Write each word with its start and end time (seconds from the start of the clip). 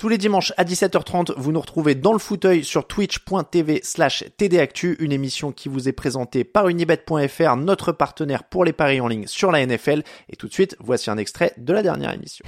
Tous 0.00 0.08
les 0.08 0.16
dimanches 0.16 0.54
à 0.56 0.64
17h30, 0.64 1.34
vous 1.36 1.52
nous 1.52 1.60
retrouvez 1.60 1.94
dans 1.94 2.14
le 2.14 2.18
fauteuil 2.18 2.64
sur 2.64 2.86
twitch.tv 2.86 3.80
slash 3.82 4.24
tdactu, 4.38 4.96
une 4.98 5.12
émission 5.12 5.52
qui 5.52 5.68
vous 5.68 5.90
est 5.90 5.92
présentée 5.92 6.42
par 6.42 6.68
unibet.fr, 6.68 7.56
notre 7.56 7.92
partenaire 7.92 8.44
pour 8.44 8.64
les 8.64 8.72
paris 8.72 8.98
en 9.02 9.08
ligne 9.08 9.26
sur 9.26 9.52
la 9.52 9.66
NFL. 9.66 10.02
Et 10.30 10.36
tout 10.36 10.48
de 10.48 10.54
suite, 10.54 10.74
voici 10.80 11.10
un 11.10 11.18
extrait 11.18 11.52
de 11.58 11.74
la 11.74 11.82
dernière 11.82 12.14
émission. 12.14 12.46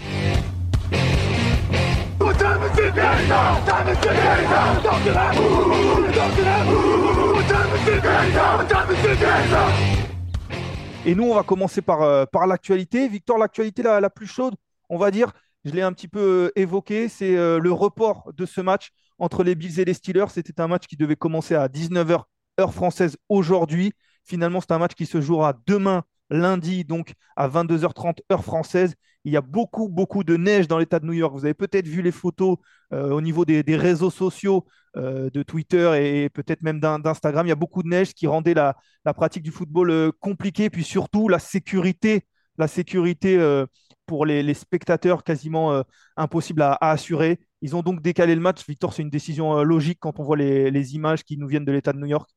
Et 11.04 11.14
nous, 11.14 11.24
on 11.24 11.34
va 11.34 11.42
commencer 11.42 11.82
par, 11.82 12.00
euh, 12.00 12.24
l'actualité. 12.48 13.08
Victor, 13.08 13.36
l'actualité 13.36 13.82
la, 13.82 14.00
la 14.00 14.08
plus 14.08 14.26
chaude, 14.26 14.54
on 14.88 14.96
va 14.96 15.10
dire, 15.10 15.34
je 15.64 15.70
l'ai 15.70 15.82
un 15.82 15.92
petit 15.92 16.08
peu 16.08 16.46
euh, 16.46 16.60
évoqué, 16.60 17.08
c'est 17.08 17.36
euh, 17.36 17.58
le 17.58 17.72
report 17.72 18.32
de 18.34 18.46
ce 18.46 18.60
match 18.60 18.90
entre 19.18 19.44
les 19.44 19.54
Bills 19.54 19.80
et 19.80 19.84
les 19.84 19.94
Steelers. 19.94 20.26
C'était 20.30 20.60
un 20.60 20.68
match 20.68 20.86
qui 20.86 20.96
devait 20.96 21.16
commencer 21.16 21.54
à 21.54 21.68
19h 21.68 22.24
heure 22.60 22.74
française 22.74 23.16
aujourd'hui. 23.28 23.92
Finalement, 24.24 24.60
c'est 24.60 24.72
un 24.72 24.78
match 24.78 24.94
qui 24.94 25.06
se 25.06 25.20
jouera 25.20 25.54
demain, 25.66 26.02
lundi, 26.30 26.84
donc 26.84 27.12
à 27.36 27.48
22h30 27.48 28.18
heure 28.30 28.44
française. 28.44 28.94
Il 29.24 29.32
y 29.32 29.36
a 29.36 29.40
beaucoup, 29.40 29.88
beaucoup 29.88 30.24
de 30.24 30.36
neige 30.36 30.66
dans 30.66 30.78
l'État 30.78 30.98
de 30.98 31.06
New 31.06 31.12
York. 31.12 31.32
Vous 31.32 31.44
avez 31.44 31.54
peut-être 31.54 31.86
vu 31.86 32.02
les 32.02 32.10
photos 32.10 32.56
euh, 32.92 33.10
au 33.10 33.20
niveau 33.20 33.44
des, 33.44 33.62
réseaux 33.76 34.10
sociaux 34.10 34.66
de 34.94 35.42
Twitter 35.42 35.90
et 36.24 36.28
peut-être 36.28 36.60
même 36.60 36.78
d'In- 36.78 36.98
d'Instagram. 36.98 37.46
Il 37.46 37.48
y 37.48 37.52
a 37.52 37.54
beaucoup 37.54 37.82
de 37.82 37.88
neige 37.88 38.12
qui 38.12 38.26
rendait 38.26 38.52
la, 38.52 38.76
pratique 39.14 39.42
du 39.42 39.50
football 39.50 40.12
compliquée. 40.20 40.68
Puis 40.68 40.84
surtout, 40.84 41.28
la 41.28 41.38
sécurité, 41.38 42.26
la 42.58 42.68
sécurité 42.68 43.38
euh, 43.38 43.66
pour 44.06 44.26
les, 44.26 44.54
spectateurs 44.54 45.24
quasiment 45.24 45.72
euh, 45.72 45.82
impossible 46.16 46.62
à, 46.62 46.76
assurer. 46.80 47.38
Ils 47.60 47.76
ont 47.76 47.82
donc 47.82 48.02
décalé 48.02 48.34
le 48.34 48.40
match. 48.40 48.66
Victor, 48.66 48.92
c'est 48.92 49.02
une 49.02 49.10
décision 49.10 49.58
euh, 49.58 49.62
logique 49.62 49.98
quand 50.00 50.18
on 50.18 50.24
voit 50.24 50.36
les, 50.36 50.94
images 50.94 51.24
qui 51.24 51.36
nous 51.36 51.46
viennent 51.46 51.64
de 51.64 51.72
l'État 51.72 51.92
de 51.92 51.98
New 51.98 52.06
York. 52.06 52.28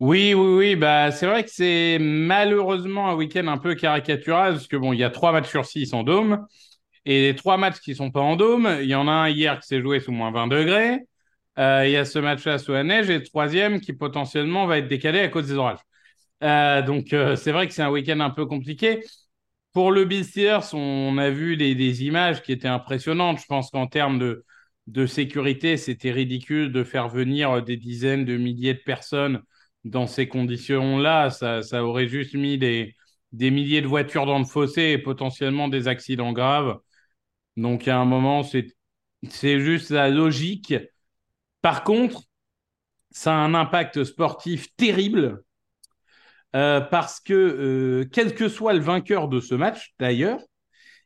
Oui, 0.00 0.32
oui, 0.32 0.56
oui, 0.56 0.76
bah 0.76 1.10
c'est 1.10 1.26
vrai 1.26 1.42
que 1.42 1.50
c'est 1.50 1.98
malheureusement 2.00 3.10
un 3.10 3.16
week-end 3.16 3.48
un 3.48 3.58
peu 3.58 3.74
caricatural 3.74 4.52
parce 4.52 4.68
que 4.68 4.76
bon, 4.76 4.92
il 4.92 5.00
y 5.00 5.04
a 5.04 5.10
trois 5.10 5.32
matchs 5.32 5.48
sur 5.48 5.64
six 5.66 5.92
en 5.92 6.04
dôme 6.04 6.46
et 7.04 7.20
les 7.22 7.34
trois 7.34 7.56
matchs 7.56 7.80
qui 7.80 7.96
sont 7.96 8.12
pas 8.12 8.20
en 8.20 8.36
dôme, 8.36 8.78
il 8.80 8.86
y 8.86 8.94
en 8.94 9.08
a 9.08 9.12
un 9.12 9.28
hier 9.28 9.58
qui 9.58 9.66
s'est 9.66 9.80
joué 9.80 9.98
sous 9.98 10.12
moins 10.12 10.30
20 10.30 10.46
degrés, 10.46 11.00
il 11.56 11.90
y 11.90 11.96
a 11.96 12.04
ce 12.04 12.20
match-là 12.20 12.58
sous 12.58 12.70
la 12.70 12.84
neige 12.84 13.10
et 13.10 13.18
le 13.18 13.24
troisième 13.24 13.80
qui 13.80 13.92
potentiellement 13.92 14.66
va 14.66 14.78
être 14.78 14.86
décalé 14.86 15.18
à 15.18 15.28
cause 15.28 15.48
des 15.48 15.54
orages. 15.54 15.80
Euh, 16.42 16.82
donc 16.82 17.12
euh, 17.12 17.36
c'est 17.36 17.52
vrai 17.52 17.66
que 17.66 17.74
c'est 17.74 17.82
un 17.82 17.90
week-end 17.90 18.20
un 18.20 18.30
peu 18.30 18.46
compliqué. 18.46 19.04
Pour 19.72 19.92
le 19.92 20.04
Bills 20.04 20.24
Steelers, 20.24 20.74
on 20.74 21.18
a 21.18 21.30
vu 21.30 21.56
des, 21.56 22.04
images 22.04 22.42
qui 22.42 22.52
étaient 22.52 22.68
impressionnantes. 22.68 23.40
Je 23.40 23.46
pense 23.46 23.70
qu'en 23.70 23.86
termes 23.86 24.18
de, 24.86 25.06
sécurité, 25.06 25.76
c'était 25.76 26.10
ridicule 26.10 26.72
de 26.72 26.84
faire 26.84 27.08
venir 27.08 27.62
des 27.62 27.76
dizaines 27.76 28.24
de 28.24 28.36
milliers 28.36 28.74
de 28.74 28.80
personnes 28.80 29.42
dans 29.84 30.06
ces 30.06 30.28
conditions-là. 30.28 31.30
Ça, 31.30 31.84
aurait 31.84 32.08
juste 32.08 32.34
mis 32.34 32.58
des, 32.58 32.96
milliers 33.32 33.82
de 33.82 33.86
voitures 33.86 34.26
dans 34.26 34.38
le 34.38 34.44
fossé 34.44 34.82
et 34.92 34.98
potentiellement 34.98 35.68
des 35.68 35.88
accidents 35.88 36.32
graves. 36.32 36.78
Donc, 37.56 37.88
à 37.88 37.98
un 37.98 38.04
moment, 38.04 38.42
c'est 38.42 39.60
juste 39.60 39.90
la 39.90 40.08
logique. 40.08 40.74
Par 41.62 41.84
contre, 41.84 42.22
ça 43.10 43.32
a 43.34 43.36
un 43.36 43.54
impact 43.54 44.04
sportif 44.04 44.74
terrible 44.76 45.44
euh, 46.56 46.80
parce 46.80 47.20
que, 47.20 47.34
euh, 47.34 48.08
quel 48.12 48.34
que 48.34 48.48
soit 48.48 48.72
le 48.72 48.80
vainqueur 48.80 49.28
de 49.28 49.40
ce 49.40 49.54
match, 49.54 49.94
d'ailleurs, 49.98 50.40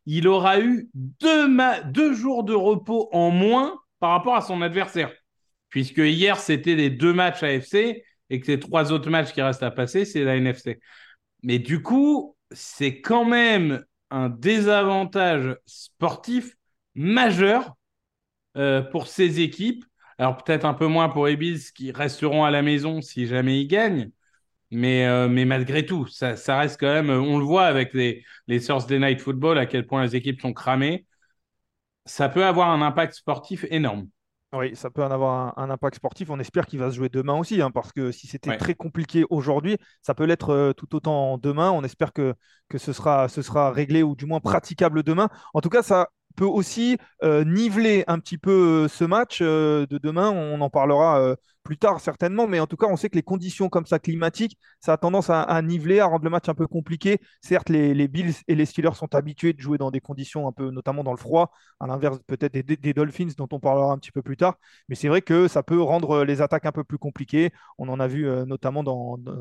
il 0.07 0.29
aura 0.29 0.61
eu 0.61 0.89
deux, 0.95 2.15
jours 2.15 2.45
de 2.45 2.55
repos 2.55 3.09
en 3.13 3.31
moins 3.31 3.79
par 4.01 4.11
rapport 4.11 4.37
à 4.37 4.41
son 4.41 4.63
adversaire. 4.63 5.13
Puisque 5.69 5.99
hier, 5.99 6.39
c'était 6.39 6.75
les 6.75 6.91
deux 6.91 7.13
matchs 7.13 7.43
AFC 7.43 8.03
et 8.31 8.41
que 8.41 8.47
les 8.51 8.61
trois 8.61 8.93
autres 8.93 9.11
matchs 9.11 9.33
qui 9.33 9.43
restent 9.43 9.63
à 9.63 9.71
passer, 9.71 10.05
c'est 10.05 10.25
la 10.25 10.37
NFC. 10.37 10.81
Mais 11.43 11.59
du 11.59 11.83
coup, 11.83 12.37
c'est 12.51 13.01
quand 13.01 13.25
même 13.25 13.85
un 14.11 14.29
désavantage 14.29 15.57
sportif 15.67 16.57
majeur 16.95 17.75
euh, 18.57 18.83
pour 18.83 19.07
ces 19.07 19.41
équipes. 19.41 19.85
Alors 20.19 20.37
peut-être 20.37 20.67
un 20.67 20.75
peu 20.75 20.87
moins 20.87 21.09
pour 21.09 21.27
Bills 21.27 21.73
qui 21.75 21.91
resteront 21.91 22.45
à 22.45 22.51
la 22.51 22.63
maison 22.63 23.01
si 23.01 23.27
jamais 23.27 23.61
ils 23.61 23.67
gagnent. 23.67 24.11
Mais, 24.73 25.07
euh, 25.07 25.29
mais 25.29 25.45
malgré 25.45 25.85
tout, 25.87 26.07
ça, 26.07 26.37
ça 26.37 26.59
reste 26.59 26.81
quand 26.81 26.93
même, 26.93 27.11
on 27.11 27.39
le 27.39 27.45
voit 27.45 27.67
avec 27.67 27.93
les, 27.95 28.25
les 28.47 28.61
Thursday 28.61 28.99
Night 28.99 29.21
Football, 29.21 29.59
à 29.59 29.67
quel 29.67 29.87
point 29.87 30.03
les 30.03 30.17
équipes 30.17 30.41
sont 30.41 30.53
cramées. 30.55 31.07
Ça 32.07 32.29
peut 32.29 32.45
avoir 32.47 32.71
un 32.71 32.81
impact 32.81 33.15
sportif 33.15 33.65
énorme. 33.69 34.09
Oui, 34.55 34.77
ça 34.77 34.91
peut 34.91 35.03
en 35.03 35.11
avoir 35.11 35.59
un, 35.59 35.63
un 35.65 35.71
impact 35.71 35.97
sportif. 35.97 36.29
On 36.29 36.39
espère 36.39 36.67
qu'il 36.67 36.79
va 36.79 36.91
se 36.91 36.97
jouer 36.97 37.09
demain 37.09 37.33
aussi, 37.35 37.63
hein, 37.63 37.71
parce 37.71 37.91
que 37.91 38.13
si 38.13 38.27
c'était 38.27 38.53
Ouais. 38.53 38.59
très 38.59 38.75
compliqué 38.75 39.25
aujourd'hui, 39.31 39.79
ça 40.03 40.15
peut 40.15 40.25
l'être 40.25 40.51
euh, 40.51 40.73
tout 40.75 40.95
autant 40.95 41.39
demain. 41.39 41.71
On 41.71 41.83
espère 41.85 42.13
que, 42.13 42.35
que 42.69 42.77
ce 42.77 42.93
sera, 42.93 43.29
ce 43.31 43.41
sera 43.41 43.71
réglé 43.73 44.03
ou 44.03 44.15
du 44.15 44.27
moins 44.27 44.41
praticable 44.41 45.03
demain. 45.05 45.31
En 45.55 45.63
tout 45.63 45.71
cas, 45.71 45.83
ça 45.83 46.11
peut 46.33 46.45
aussi 46.45 46.99
euh, 47.23 47.45
niveler 47.45 48.05
un 48.07 48.19
petit 48.19 48.39
peu 48.39 48.85
euh, 48.85 48.89
ce 48.89 49.05
match 49.05 49.39
euh, 49.43 49.87
de 49.87 49.99
demain. 49.99 50.31
On 50.31 50.61
en 50.61 50.71
parlera 50.71 51.37
plus 51.63 51.79
tard 51.79 52.01
certainement, 52.01 52.49
mais 52.49 52.59
en 52.61 52.67
tout 52.67 52.77
cas, 52.77 52.87
on 52.89 52.97
sait 52.97 53.09
que 53.09 53.15
les 53.15 53.23
conditions 53.23 53.69
comme 53.69 53.87
ça 53.87 53.99
climatiques, 53.99 54.59
ça 54.81 54.95
a 54.95 54.97
tendance 54.97 55.31
à, 55.31 55.63
niveler, 55.63 56.01
à 56.01 56.07
rendre 56.07 56.25
le 56.25 56.31
match 56.31 56.49
un 56.49 56.55
peu 56.55 56.67
compliqué. 56.67 57.21
Certes, 57.41 57.69
les, 57.69 58.09
Bills 58.09 58.35
et 58.49 58.55
les 58.55 58.67
Steelers 58.67 58.95
sont 58.95 59.15
habitués 59.15 59.53
de 59.53 59.61
jouer 59.61 59.79
dans 59.79 59.91
des 59.91 60.01
conditions 60.01 60.49
un 60.49 60.53
peu, 60.53 60.71
notamment 60.71 61.05
dans 61.05 61.13
le 61.13 61.19
froid, 61.19 61.53
à 61.79 61.87
l'inverse 61.87 62.19
peut-être 62.27 62.53
des, 62.53 62.95
Dolphins 62.95 63.29
dont 63.37 63.49
on 63.53 63.61
parlera 63.61 63.93
un 63.93 63.99
petit 63.99 64.13
peu 64.13 64.23
plus 64.23 64.37
tard. 64.37 64.57
Mais 64.89 64.97
c'est 64.97 65.09
vrai 65.09 65.23
que 65.23 65.47
ça 65.49 65.63
peut 65.63 65.81
rendre 65.81 66.25
les 66.25 66.43
attaques 66.43 66.67
un 66.67 66.73
peu 66.73 66.85
plus 66.85 66.99
compliquées. 66.99 67.53
On 67.79 67.89
en 67.89 68.01
a 68.01 68.09
vu 68.09 68.27
notamment 68.47 68.83
dans, 68.83 69.19
dans 69.19 69.37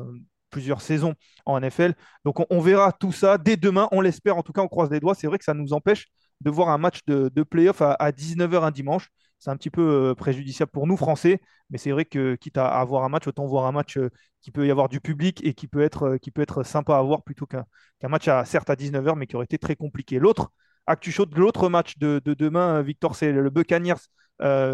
plusieurs 0.52 0.80
saisons 0.80 1.14
en 1.46 1.58
NFL. 1.58 1.94
Donc 2.24 2.38
on, 2.38 2.46
on 2.50 2.60
verra 2.60 2.92
tout 2.92 3.10
ça 3.10 3.38
dès 3.38 3.56
demain. 3.56 3.88
On 3.90 4.00
l'espère, 4.00 4.36
en 4.36 4.42
tout 4.44 4.52
cas, 4.52 4.62
on 4.62 4.68
croise 4.68 4.90
les 4.90 5.00
doigts. 5.00 5.16
C'est 5.16 5.26
vrai 5.26 5.38
que 5.38 5.44
ça 5.44 5.54
nous 5.54 5.72
empêche 5.72 6.06
de 6.42 6.50
voir 6.50 6.68
un 6.68 6.78
match 6.78 7.00
de, 7.06 7.30
de 7.34 7.42
playoff 7.42 7.82
à, 7.82 7.92
à 7.94 8.10
19h 8.12 8.64
un 8.64 8.70
dimanche. 8.70 9.08
C'est 9.42 9.50
un 9.50 9.56
petit 9.56 9.70
peu 9.70 9.82
euh, 10.10 10.14
préjudiciable 10.14 10.70
pour 10.70 10.86
nous, 10.86 10.96
Français. 10.96 11.40
Mais 11.70 11.76
c'est 11.76 11.90
vrai 11.90 12.04
que 12.04 12.36
quitte 12.36 12.58
à, 12.58 12.68
avoir 12.68 13.02
un 13.02 13.08
match, 13.08 13.26
autant 13.26 13.44
voir 13.44 13.66
un 13.66 13.72
match 13.72 13.96
euh, 13.96 14.08
qui 14.40 14.52
peut 14.52 14.64
y 14.64 14.70
avoir 14.70 14.88
du 14.88 15.00
public 15.00 15.44
et 15.44 15.52
qui 15.52 15.66
peut 15.66 15.82
être, 15.82 16.14
euh, 16.14 16.18
qui 16.18 16.30
peut 16.30 16.46
sympa 16.62 16.96
à 16.96 17.02
voir 17.02 17.24
plutôt 17.24 17.46
qu'un 17.46 17.64
match, 18.04 18.28
à, 18.28 18.44
certes 18.44 18.70
à 18.70 18.76
19h, 18.76 19.16
mais 19.16 19.26
qui 19.26 19.34
aurait 19.34 19.46
été 19.46 19.58
très 19.58 19.74
compliqué. 19.74 20.20
L'autre, 20.20 20.52
actu 20.86 21.12
l'autre 21.34 21.68
match 21.68 21.98
de, 21.98 22.20
de 22.24 22.34
demain, 22.34 22.82
Victor, 22.82 23.16
c'est 23.16 23.32
le 23.32 23.50
Buccaneers 23.50 23.94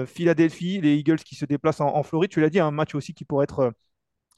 Philadelphie, 0.06 0.80
les 0.80 0.96
Eagles 0.96 1.18
qui 1.18 1.34
se 1.34 1.44
déplacent 1.44 1.80
en, 1.80 2.02
Floride. 2.02 2.30
Tu 2.30 2.40
l'as 2.40 2.50
dit, 2.50 2.60
un 2.60 2.70
match 2.70 2.94
aussi 2.94 3.12
qui 3.12 3.24
pourrait 3.24 3.44
être 3.44 3.72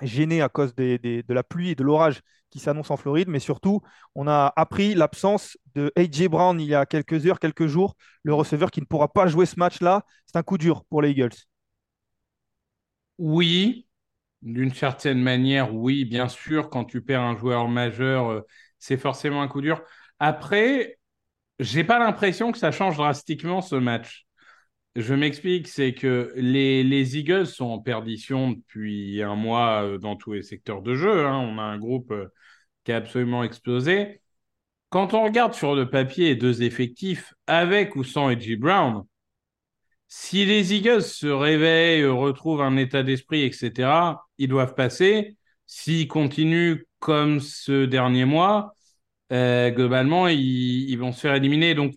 gêné 0.00 0.42
à 0.42 0.48
cause 0.48 0.74
de 0.74 1.32
la 1.32 1.42
pluie 1.44 1.70
et 1.70 1.74
de 1.74 1.84
l'orage 1.84 2.20
qui 2.50 2.58
s'annonce 2.58 2.90
en 2.90 2.96
Floride. 2.96 3.28
Mais 3.28 3.38
surtout, 3.38 3.80
on 4.14 4.26
a 4.28 4.52
appris 4.56 4.94
l'absence 4.94 5.56
de 5.74 5.92
A.J. 5.96 6.28
Brown 6.28 6.60
il 6.60 6.66
y 6.68 6.74
a 6.74 6.86
quelques 6.86 7.26
heures, 7.26 7.40
quelques 7.40 7.66
jours, 7.66 7.96
le 8.22 8.34
receveur 8.34 8.70
qui 8.70 8.80
ne 8.80 8.86
pourra 8.86 9.08
pas 9.08 9.26
jouer 9.26 9.46
ce 9.46 9.58
match-là. 9.58 10.04
C'est 10.26 10.36
un 10.36 10.42
coup 10.42 10.58
dur 10.58 10.84
pour 10.84 11.02
les 11.02 11.10
Eagles. 11.10 11.30
Oui, 13.18 13.86
d'une 14.42 14.72
certaine 14.74 15.20
manière, 15.22 15.74
oui, 15.74 16.04
bien 16.04 16.28
sûr, 16.28 16.70
quand 16.70 16.84
tu 16.84 17.02
perds 17.02 17.22
un 17.22 17.36
joueur 17.36 17.68
majeur, 17.68 18.30
euh, 18.30 18.40
c'est 18.78 18.96
forcément 18.96 19.42
un 19.42 19.48
coup 19.48 19.60
dur. 19.60 19.82
Après, 20.18 20.98
j'ai 21.60 21.84
pas 21.84 21.98
l'impression 21.98 22.52
que 22.52 22.58
ça 22.58 22.72
change 22.72 22.96
drastiquement 22.98 23.62
ce 23.62 23.76
match. 23.76 24.26
Je 24.96 25.14
m'explique, 25.14 25.68
c'est 25.68 25.94
que 25.94 26.32
les, 26.36 26.82
les, 26.82 27.16
Eagles 27.16 27.46
sont 27.46 27.66
en 27.66 27.78
perdition 27.78 28.50
depuis 28.50 29.22
un 29.22 29.36
mois 29.36 29.84
euh, 29.84 29.98
dans 29.98 30.16
tous 30.16 30.32
les 30.32 30.42
secteurs 30.42 30.82
de 30.82 30.94
jeu. 30.96 31.26
Hein. 31.26 31.38
On 31.38 31.58
a 31.58 31.62
un 31.62 31.78
groupe 31.78 32.10
euh, 32.10 32.26
qui 32.84 32.92
a 32.92 32.96
absolument 32.96 33.44
explosé. 33.44 34.20
Quand 34.90 35.14
on 35.14 35.24
regarde 35.24 35.54
sur 35.54 35.74
le 35.76 35.90
papier 35.90 36.34
deux 36.36 36.62
effectifs, 36.62 37.34
avec 37.46 37.96
ou 37.96 38.04
sans 38.04 38.30
Edgy 38.30 38.56
Brown, 38.56 39.04
si 40.08 40.44
les 40.44 40.74
Eagles 40.74 41.02
se 41.02 41.28
réveillent, 41.28 42.04
retrouvent 42.06 42.62
un 42.62 42.76
état 42.76 43.02
d'esprit, 43.04 43.42
etc., 43.44 44.16
ils 44.38 44.48
doivent 44.48 44.74
passer. 44.74 45.36
S'ils 45.66 46.08
continuent 46.08 46.84
comme 46.98 47.40
ce 47.40 47.84
dernier 47.86 48.24
mois, 48.24 48.74
euh, 49.32 49.70
globalement, 49.70 50.26
ils, 50.28 50.96
vont 50.96 51.12
se 51.12 51.20
faire 51.20 51.34
éliminer. 51.36 51.74
Donc, 51.74 51.94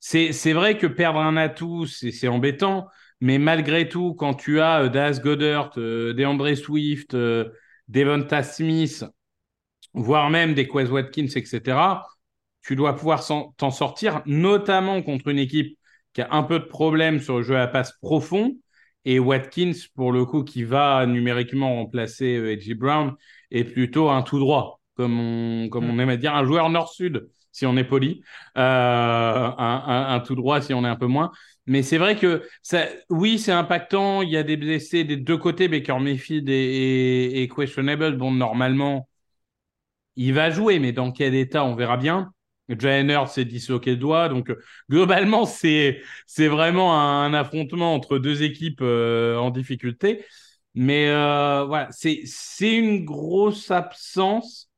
c'est 0.00 0.52
vrai 0.52 0.78
que 0.78 0.86
perdre 0.86 1.20
un 1.20 1.36
atout, 1.36 1.86
c'est 1.86 2.28
embêtant. 2.28 2.88
Mais 3.20 3.38
malgré 3.38 3.88
tout, 3.88 4.14
quand 4.14 4.34
tu 4.34 4.60
as 4.60 4.82
euh, 4.84 4.88
Das 4.88 5.20
Goddard, 5.22 5.72
euh, 5.78 6.12
DeAndre 6.12 6.54
Swift, 6.54 7.14
euh, 7.14 7.48
Devonta 7.88 8.42
Smith, 8.42 9.04
voire 9.94 10.28
même 10.28 10.54
des 10.54 10.68
Quez 10.68 10.90
Watkins, 10.90 11.28
etc., 11.34 12.02
tu 12.62 12.76
dois 12.76 12.94
pouvoir 12.94 13.24
t'en 13.56 13.70
sortir, 13.70 14.22
notamment 14.26 15.00
contre 15.02 15.28
une 15.28 15.38
équipe 15.38 15.78
qui 16.12 16.20
a 16.20 16.28
un 16.32 16.42
peu 16.42 16.58
de 16.58 16.64
problème 16.64 17.20
sur 17.20 17.38
le 17.38 17.42
jeu 17.42 17.56
à 17.56 17.66
passe 17.68 17.92
profond. 18.02 18.56
Et 19.04 19.18
Watkins, 19.20 19.72
pour 19.94 20.12
le 20.12 20.26
coup, 20.26 20.42
qui 20.42 20.64
va 20.64 21.06
numériquement 21.06 21.76
remplacer 21.76 22.26
Edgy 22.26 22.74
Brown, 22.74 23.14
est 23.52 23.64
plutôt 23.64 24.10
un 24.10 24.22
tout 24.22 24.40
droit 24.40 24.80
comme 24.96 25.20
on, 25.20 25.68
comme 25.68 25.86
mm. 25.86 25.90
on 25.90 25.98
aime 26.00 26.08
à 26.08 26.16
dire, 26.16 26.34
un 26.34 26.44
joueur 26.44 26.70
nord-sud, 26.70 27.28
si 27.56 27.64
on 27.64 27.76
est 27.78 27.84
poli, 27.84 28.22
euh, 28.58 29.50
un, 29.58 30.20
tout 30.20 30.34
droit, 30.34 30.60
si 30.60 30.74
on 30.74 30.84
est 30.84 30.88
un 30.88 30.96
peu 30.96 31.06
moins. 31.06 31.32
Mais 31.66 31.82
c'est 31.82 31.96
vrai 31.96 32.16
que 32.16 32.42
oui, 33.08 33.38
c'est 33.38 33.52
impactant. 33.52 34.20
Il 34.20 34.28
y 34.28 34.36
a 34.36 34.42
des 34.42 34.58
blessés 34.58 35.04
des 35.04 35.16
deux 35.16 35.38
côtés, 35.38 35.66
Baker 35.68 35.98
Mayfield 35.98 36.46
et, 36.50 37.48
Questionable. 37.56 38.18
Bon, 38.18 38.30
normalement, 38.30 39.08
il 40.16 40.34
va 40.34 40.50
jouer, 40.50 40.78
mais 40.78 40.92
dans 40.92 41.12
quel 41.12 41.34
état, 41.34 41.64
on 41.64 41.74
verra 41.74 41.96
bien. 41.96 42.30
Jainer 42.68 43.24
s'est 43.26 43.46
disloqué 43.46 43.92
le 43.92 43.96
doigt. 43.96 44.28
Donc, 44.28 44.52
globalement, 44.90 45.46
c'est, 45.46 46.02
c'est 46.26 46.48
vraiment 46.48 47.00
un, 47.00 47.32
affrontement 47.32 47.94
entre 47.94 48.18
deux 48.18 48.42
équipes 48.42 48.80
euh, 48.82 49.36
en 49.38 49.50
difficulté. 49.50 50.26
Mais 50.74 51.08
euh, 51.08 51.64
voilà, 51.64 51.88
c'est, 51.90 52.20
c'est 52.26 52.74
une 52.74 53.06
grosse 53.06 53.70
absence 53.70 54.68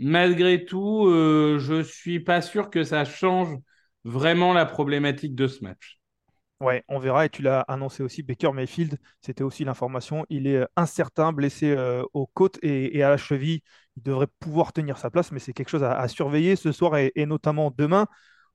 malgré 0.00 0.64
tout, 0.64 1.06
euh, 1.06 1.58
je 1.58 1.82
suis 1.82 2.20
pas 2.20 2.40
sûr 2.42 2.70
que 2.70 2.84
ça 2.84 3.04
change 3.04 3.56
vraiment 4.04 4.52
la 4.52 4.66
problématique 4.66 5.34
de 5.34 5.46
ce 5.46 5.62
match. 5.64 6.00
Ouais, 6.60 6.84
on 6.88 6.98
verra. 6.98 7.24
Et 7.24 7.30
tu 7.30 7.40
l'as 7.40 7.60
annoncé 7.62 8.02
aussi, 8.02 8.22
Baker 8.22 8.52
Mayfield, 8.52 8.98
c'était 9.22 9.42
aussi 9.42 9.64
l'information. 9.64 10.26
Il 10.28 10.46
est 10.46 10.56
euh, 10.56 10.66
incertain, 10.76 11.32
blessé 11.32 11.70
euh, 11.70 12.02
aux 12.12 12.26
côtes 12.26 12.58
et, 12.62 13.02
à 13.02 13.08
la 13.08 13.16
cheville. 13.16 13.62
Il 13.96 14.02
devrait 14.02 14.26
pouvoir 14.38 14.72
tenir 14.74 14.98
sa 14.98 15.10
place, 15.10 15.32
mais 15.32 15.38
c'est 15.38 15.54
quelque 15.54 15.70
chose 15.70 15.84
à, 15.84 16.06
surveiller 16.08 16.56
ce 16.56 16.70
soir 16.70 16.96
et, 16.98 17.12
notamment 17.26 17.72
demain. 17.76 18.06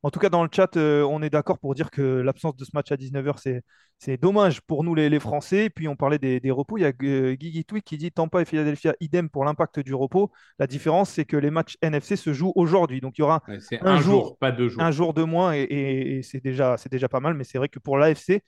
En 0.06 0.12
tout 0.12 0.20
cas, 0.20 0.30
dans 0.30 0.44
le 0.44 0.50
chat, 0.52 0.78
euh, 0.78 1.02
on 1.02 1.24
est 1.24 1.32
d'accord 1.32 1.58
pour 1.58 1.74
dire 1.74 1.90
que 1.90 2.04
l'absence 2.04 2.56
de 2.56 2.64
ce 2.64 2.70
match 2.76 2.92
à 2.92 2.96
19h, 2.96 3.62
c'est 3.98 4.22
dommage 4.22 4.62
pour 4.62 4.84
nous, 4.84 4.94
les, 4.94 5.20
Français. 5.20 5.72
puis, 5.72 5.88
on 5.88 5.96
parlait 5.96 6.20
des, 6.20 6.52
repos. 6.52 6.78
Il 6.78 6.82
y 6.82 6.86
a 6.86 6.92
euh, 7.02 7.34
Guigui 7.34 7.66
Tweet 7.66 7.84
qui 7.84 7.98
dit 7.98 8.12
Tampa 8.12 8.44
et 8.44 8.46
Philadelphia, 8.46 8.94
idem 9.00 9.32
pour 9.32 9.46
l'impact 9.46 9.80
du 9.80 9.96
repos. 9.96 10.32
La 10.60 10.68
différence, 10.68 11.10
c'est 11.10 11.26
que 11.26 11.36
les 11.36 11.50
matchs 11.50 11.76
NFC 11.82 12.18
se 12.18 12.34
jouent 12.34 12.54
aujourd'hui. 12.56 13.02
Donc, 13.02 13.18
il 13.18 13.22
y 13.22 13.24
aura 13.24 13.42
un, 13.82 14.00
jour, 14.00 14.38
pas 14.38 14.52
deux 14.52 14.70
jours. 14.70 14.84
Un 14.84 14.92
jour 14.92 15.16
de 15.16 15.24
moins 15.24 15.54
et, 15.56 16.22
c'est 16.22 16.44
déjà, 16.44 16.76
déjà 16.92 17.10
pas 17.10 17.20
mal. 17.20 17.34
Mais 17.34 17.44
c'est 17.44 17.58
vrai 17.58 17.68
que 17.68 17.80
pour 17.80 17.98
l'AFC, 17.98 18.44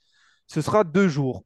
ce 0.46 0.60
sera 0.60 0.84
deux 0.84 1.08
jours. 1.08 1.42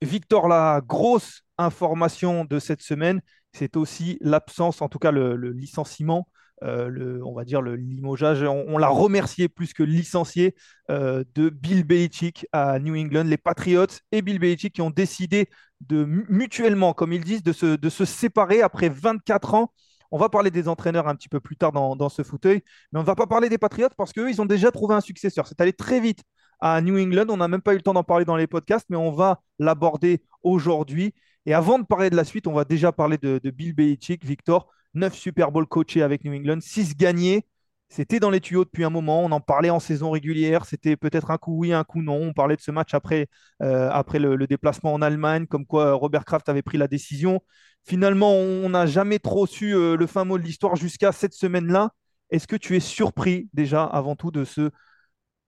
Victor, 0.00 0.48
la 0.48 0.80
grosse 0.84 1.42
information 1.58 2.44
de 2.44 2.58
cette 2.58 2.82
semaine, 2.82 3.20
c'est 3.52 3.76
aussi 3.76 4.18
l'absence, 4.20 4.82
en 4.82 4.88
tout 4.88 4.98
cas 4.98 5.12
le 5.12 5.36
licenciement 5.52 6.26
euh, 6.62 7.20
on 7.24 7.34
va 7.34 7.44
dire 7.44 7.60
le 7.60 7.76
limogeage, 7.76 8.42
on, 8.42 8.78
l'a 8.78 8.88
remercié 8.88 9.48
plus 9.48 9.72
que 9.74 9.82
licencié 9.82 10.54
euh, 10.90 11.24
de 11.34 11.48
Bill 11.48 11.84
Belichick 11.84 12.46
à 12.52 12.78
New 12.78 12.94
England, 12.96 13.24
les 13.24 13.36
Patriots 13.36 13.86
et 14.12 14.22
Bill 14.22 14.38
Belichick 14.38 14.74
qui 14.74 14.82
ont 14.82 14.90
décidé 14.90 15.48
de 15.80 16.04
mutuellement, 16.04 16.92
comme 16.92 17.12
ils 17.12 17.24
disent, 17.24 17.42
de 17.42 17.52
se, 17.52 17.76
de 17.76 17.88
se 17.88 18.04
séparer 18.04 18.62
après 18.62 18.88
24 18.88 19.54
ans. 19.54 19.72
On 20.12 20.18
va 20.18 20.28
parler 20.28 20.50
des 20.50 20.68
entraîneurs 20.68 21.08
un 21.08 21.16
petit 21.16 21.28
peu 21.28 21.40
plus 21.40 21.56
tard 21.56 21.72
dans, 21.72 22.08
ce 22.08 22.22
fauteuil, 22.22 22.62
mais 22.92 22.98
on 22.98 23.02
ne 23.02 23.06
va 23.06 23.14
pas 23.14 23.26
parler 23.26 23.48
des 23.48 23.58
Patriots 23.58 23.88
parce 23.96 24.12
qu'eux, 24.12 24.30
ils 24.30 24.40
ont 24.42 24.46
déjà 24.46 24.70
trouvé 24.70 24.94
un 24.94 25.00
successeur. 25.00 25.46
C'est 25.46 25.60
allé 25.60 25.72
très 25.72 26.00
vite 26.00 26.22
à 26.60 26.80
New 26.82 26.98
England. 26.98 27.26
On 27.30 27.38
n'a 27.38 27.48
même 27.48 27.62
pas 27.62 27.72
eu 27.72 27.76
le 27.76 27.82
temps 27.82 27.94
d'en 27.94 28.04
parler 28.04 28.26
dans 28.26 28.36
les 28.36 28.46
podcasts, 28.46 28.86
mais 28.90 28.96
on 28.96 29.10
va 29.10 29.40
l'aborder 29.58 30.22
aujourd'hui. 30.42 31.14
Et 31.46 31.54
avant 31.54 31.78
de 31.78 31.84
parler 31.84 32.10
de 32.10 32.16
la 32.16 32.24
suite, 32.24 32.46
on 32.46 32.52
va 32.52 32.64
déjà 32.64 32.92
parler 32.92 33.16
de, 33.16 33.40
de 33.42 33.50
Bill 33.50 33.74
Belichick. 33.74 34.24
Victor, 34.24 34.68
9 34.94 35.14
Super 35.14 35.50
Bowl 35.52 35.66
coachés 35.66 36.02
avec 36.02 36.24
New 36.24 36.34
England, 36.34 36.60
6 36.60 36.96
gagnés. 36.96 37.46
C'était 37.92 38.20
dans 38.20 38.30
les 38.30 38.40
tuyaux 38.40 38.64
depuis 38.64 38.84
un 38.84 38.90
moment. 38.90 39.22
On 39.22 39.30
en 39.32 39.40
parlait 39.40 39.68
en 39.68 39.78
saison 39.78 40.12
régulière. 40.12 40.64
C'était 40.64 40.96
peut-être 40.96 41.30
un 41.30 41.36
coup 41.36 41.58
oui, 41.58 41.74
un 41.74 41.84
coup 41.84 42.00
non. 42.00 42.22
On 42.22 42.32
parlait 42.32 42.56
de 42.56 42.62
ce 42.62 42.70
match 42.70 42.94
après, 42.94 43.28
euh, 43.60 43.90
après 43.92 44.18
le, 44.18 44.46
déplacement 44.46 44.94
en 44.94 45.02
Allemagne, 45.02 45.46
comme 45.46 45.66
quoi 45.66 45.92
Robert 45.92 46.24
Kraft 46.24 46.48
avait 46.48 46.62
pris 46.62 46.78
la 46.78 46.88
décision. 46.88 47.42
Finalement, 47.84 48.32
on 48.32 48.70
n'a 48.70 48.86
jamais 48.86 49.18
trop 49.18 49.46
su 49.46 49.74
euh, 49.74 49.96
le 49.96 50.06
fin 50.06 50.24
mot 50.24 50.38
de 50.38 50.42
l'histoire 50.42 50.74
jusqu'à 50.74 51.12
cette 51.12 51.34
semaine-là. 51.34 51.90
Est-ce 52.30 52.46
que 52.46 52.56
tu 52.56 52.76
es 52.76 52.80
surpris 52.80 53.50
déjà 53.52 53.84
avant 53.84 54.16
tout 54.16 54.30
de 54.30 54.44
ce, 54.44 54.70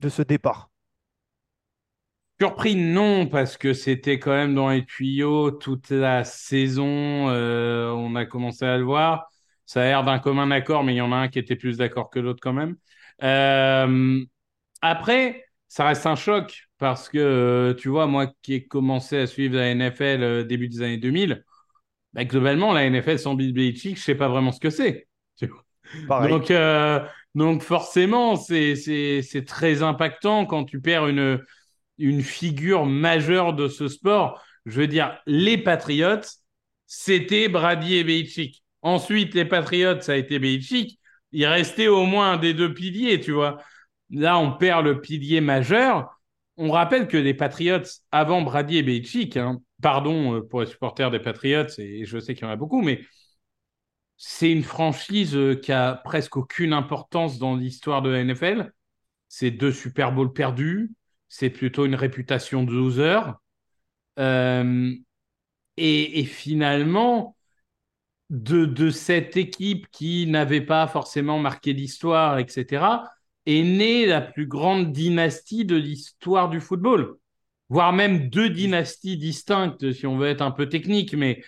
de 0.00 0.08
ce 0.10 0.20
départ? 0.20 0.68
Surpris, 2.38 2.76
non, 2.76 3.26
parce 3.26 3.56
que 3.56 3.72
c'était 3.72 4.18
quand 4.18 4.32
même 4.32 4.54
dans 4.54 4.68
les 4.68 4.84
tuyaux 4.84 5.50
toute 5.50 5.88
la 5.88 6.24
saison. 6.24 7.30
Euh, 7.30 7.88
on 7.90 8.16
a 8.16 8.26
commencé 8.26 8.66
à 8.66 8.76
le 8.76 8.84
voir 8.84 9.30
ça 9.66 9.82
a 9.82 9.84
l'air 9.84 10.04
d'un 10.04 10.18
commun 10.18 10.50
accord, 10.50 10.84
mais 10.84 10.94
il 10.94 10.98
y 10.98 11.00
en 11.00 11.12
a 11.12 11.16
un 11.16 11.28
qui 11.28 11.38
était 11.38 11.56
plus 11.56 11.78
d'accord 11.78 12.10
que 12.10 12.18
l'autre 12.18 12.40
quand 12.42 12.52
même. 12.52 12.76
Euh, 13.22 14.24
après, 14.82 15.44
ça 15.68 15.86
reste 15.86 16.06
un 16.06 16.16
choc 16.16 16.68
parce 16.78 17.08
que, 17.08 17.18
euh, 17.18 17.74
tu 17.74 17.88
vois, 17.88 18.06
moi 18.06 18.28
qui 18.42 18.54
ai 18.54 18.66
commencé 18.66 19.18
à 19.18 19.26
suivre 19.26 19.56
la 19.56 19.68
NFL 19.68 20.22
euh, 20.22 20.44
début 20.44 20.68
des 20.68 20.82
années 20.82 20.98
2000, 20.98 21.44
bah, 22.12 22.24
globalement, 22.24 22.72
la 22.72 22.84
NFL 22.84 23.18
sans 23.18 23.34
Bill 23.34 23.52
Belichick, 23.54 23.98
je 23.98 24.02
sais 24.02 24.14
pas 24.14 24.28
vraiment 24.28 24.52
ce 24.52 24.60
que 24.60 24.70
c'est. 24.70 25.08
Donc, 26.18 26.52
donc 27.34 27.62
forcément, 27.62 28.36
c'est 28.36 29.44
très 29.46 29.82
impactant 29.82 30.46
quand 30.46 30.64
tu 30.64 30.80
perds 30.80 31.08
une, 31.08 31.40
une 31.98 32.22
figure 32.22 32.86
majeure 32.86 33.54
de 33.54 33.68
ce 33.68 33.88
sport. 33.88 34.42
Je 34.66 34.80
veux 34.80 34.86
dire, 34.86 35.18
les 35.26 35.58
Patriots, 35.58 36.20
c'était 36.86 37.48
Brady 37.48 37.96
et 37.96 38.04
Belichick. 38.04 38.63
Ensuite, 38.84 39.34
les 39.34 39.44
Patriots, 39.44 40.00
ça 40.00 40.12
a 40.12 40.16
été 40.16 40.38
Belichick. 40.38 41.00
Il 41.32 41.46
restait 41.46 41.88
au 41.88 42.06
moins 42.06 42.34
un 42.34 42.36
des 42.36 42.54
deux 42.54 42.72
piliers, 42.72 43.18
tu 43.18 43.32
vois. 43.32 43.58
Là, 44.10 44.38
on 44.38 44.52
perd 44.52 44.84
le 44.84 45.00
pilier 45.00 45.40
majeur. 45.40 46.20
On 46.56 46.70
rappelle 46.70 47.08
que 47.08 47.16
les 47.16 47.34
Patriots, 47.34 47.82
avant 48.12 48.42
Brady 48.42 48.78
et 48.78 48.82
Belichick, 48.84 49.36
hein, 49.36 49.58
pardon 49.82 50.36
euh, 50.36 50.40
pour 50.42 50.60
les 50.60 50.66
supporters 50.68 51.10
des 51.10 51.18
Patriots, 51.18 51.66
et 51.78 52.04
je 52.04 52.18
sais 52.20 52.34
qu'il 52.34 52.44
y 52.44 52.46
en 52.46 52.52
a 52.52 52.56
beaucoup, 52.56 52.82
mais 52.82 53.00
c'est 54.16 54.50
une 54.52 54.62
franchise 54.62 55.34
euh, 55.34 55.56
qui 55.56 55.72
a 55.72 55.94
presque 55.94 56.36
aucune 56.36 56.72
importance 56.72 57.38
dans 57.38 57.56
l'histoire 57.56 58.02
de 58.02 58.10
la 58.10 58.22
NFL. 58.22 58.72
C'est 59.28 59.50
deux 59.50 59.72
Super 59.72 60.12
Bowls 60.12 60.32
perdus. 60.32 60.92
C'est 61.28 61.50
plutôt 61.50 61.86
une 61.86 61.96
réputation 61.96 62.62
de 62.62 62.70
loser. 62.72 63.20
Euh, 64.18 64.94
et, 65.76 66.24
finalement, 66.24 67.33
de, 68.30 68.90
cette 68.90 69.36
équipe 69.36 69.86
qui 69.90 70.26
n'avait 70.26 70.60
pas 70.60 70.86
forcément 70.86 71.38
marqué 71.38 71.72
l'histoire, 71.72 72.38
etc., 72.38 72.84
est 73.46 73.62
née 73.62 74.06
la 74.06 74.20
plus 74.22 74.46
grande 74.46 74.92
dynastie 74.92 75.64
de 75.64 75.76
l'histoire 75.76 76.48
du 76.48 76.60
football, 76.60 77.16
voire 77.68 77.92
même 77.92 78.30
deux 78.30 78.48
dynasties 78.48 79.18
distinctes, 79.18 79.92
si 79.92 80.06
on 80.06 80.16
veut 80.16 80.28
être 80.28 80.42
un 80.42 80.50
peu 80.50 80.68
technique, 80.68 81.14
mais 81.14 81.42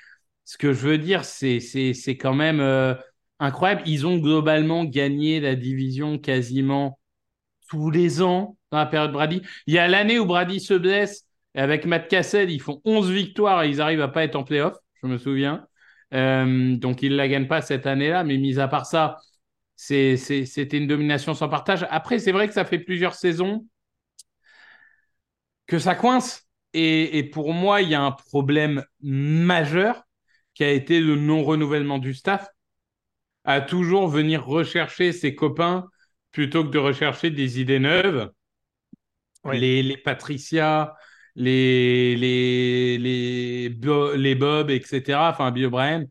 ce 0.45 0.59
que 0.59 0.73
je 0.73 0.87
veux 0.87 0.99
dire, 0.99 1.25
c'est, 1.25 1.61
c'est, 1.61 2.17
quand 2.17 2.35
même 2.35 2.61
euh, 2.61 2.95
incroyable. 3.41 3.83
Ils 3.87 4.07
ont 4.07 4.19
globalement 4.19 4.85
gagné 4.85 5.41
la 5.41 5.55
division 5.57 6.19
quasiment 6.19 6.99
tous 7.69 7.91
les 7.91 8.23
ans 8.23 8.57
dans 8.71 8.79
la 8.79 8.87
période 8.87 9.13
Brady. 9.13 9.43
Il 9.67 9.75
y 9.75 9.79
a 9.79 9.89
l'année 9.89 10.19
où 10.19 10.27
Brady 10.27 10.61
se 10.61 10.75
blesse, 10.75 11.27
et 11.55 11.61
avec 11.61 11.87
Matt 11.87 12.09
Cassel, 12.09 12.51
ils 12.51 12.61
font 12.61 12.81
11 12.85 13.11
victoires 13.11 13.63
et 13.63 13.71
ils 13.71 13.81
arrivent 13.81 14.03
à 14.03 14.09
pas 14.09 14.25
être 14.25 14.37
en 14.37 14.45
playoff, 14.45 14.77
je 15.03 15.09
me 15.09 15.17
souviens. 15.17 15.67
Euh, 16.17 16.77
donc, 16.77 17.03
il 17.03 17.13
ne 17.13 17.17
la 17.17 17.29
gagne 17.29 17.47
pas 17.47 17.61
cette 17.63 17.87
année-là, 17.87 18.25
mais 18.25 18.39
mis 18.39 18.59
à 18.59 18.69
part 18.69 18.87
ça, 18.87 19.19
c'était 19.77 20.79
une 20.79 20.87
domination 20.87 21.35
sans 21.35 21.49
partage. 21.49 21.87
Après, 21.91 22.19
c'est 22.19 22.33
vrai 22.33 22.49
que 22.49 22.55
ça 22.55 22.65
fait 22.65 22.79
plusieurs 22.79 23.15
saisons 23.15 23.67
que 25.67 25.79
ça 25.79 25.95
coince. 25.95 26.43
Et, 26.73 27.23
pour 27.33 27.55
moi, 27.55 27.81
il 27.81 27.89
y 27.89 27.95
a 27.95 28.03
un 28.03 28.13
problème 28.13 28.85
majeur 29.01 30.03
qui 30.53 30.65
a 30.65 30.71
été 30.71 31.01
le 31.01 31.17
non-renouvellement 31.17 31.99
du 31.99 32.13
staff, 32.13 32.49
à 33.45 33.61
toujours 33.61 34.09
venir 34.09 34.45
rechercher 34.45 35.13
ses 35.13 35.35
copains 35.35 35.87
plutôt 36.33 36.65
que 36.65 36.69
de 36.69 36.79
rechercher 36.79 37.31
des 37.31 37.61
idées 37.61 37.79
neuves. 37.79 38.31
Les, 39.45 39.83
les 39.83 39.97
Patricia, 39.97 40.95
les, 41.37 42.17
les, 42.17 42.99
les, 42.99 43.69
les 44.17 44.35
Bob, 44.35 44.71
etc., 44.71 45.31
enfin 45.31 45.55
O'Brien, 45.55 46.05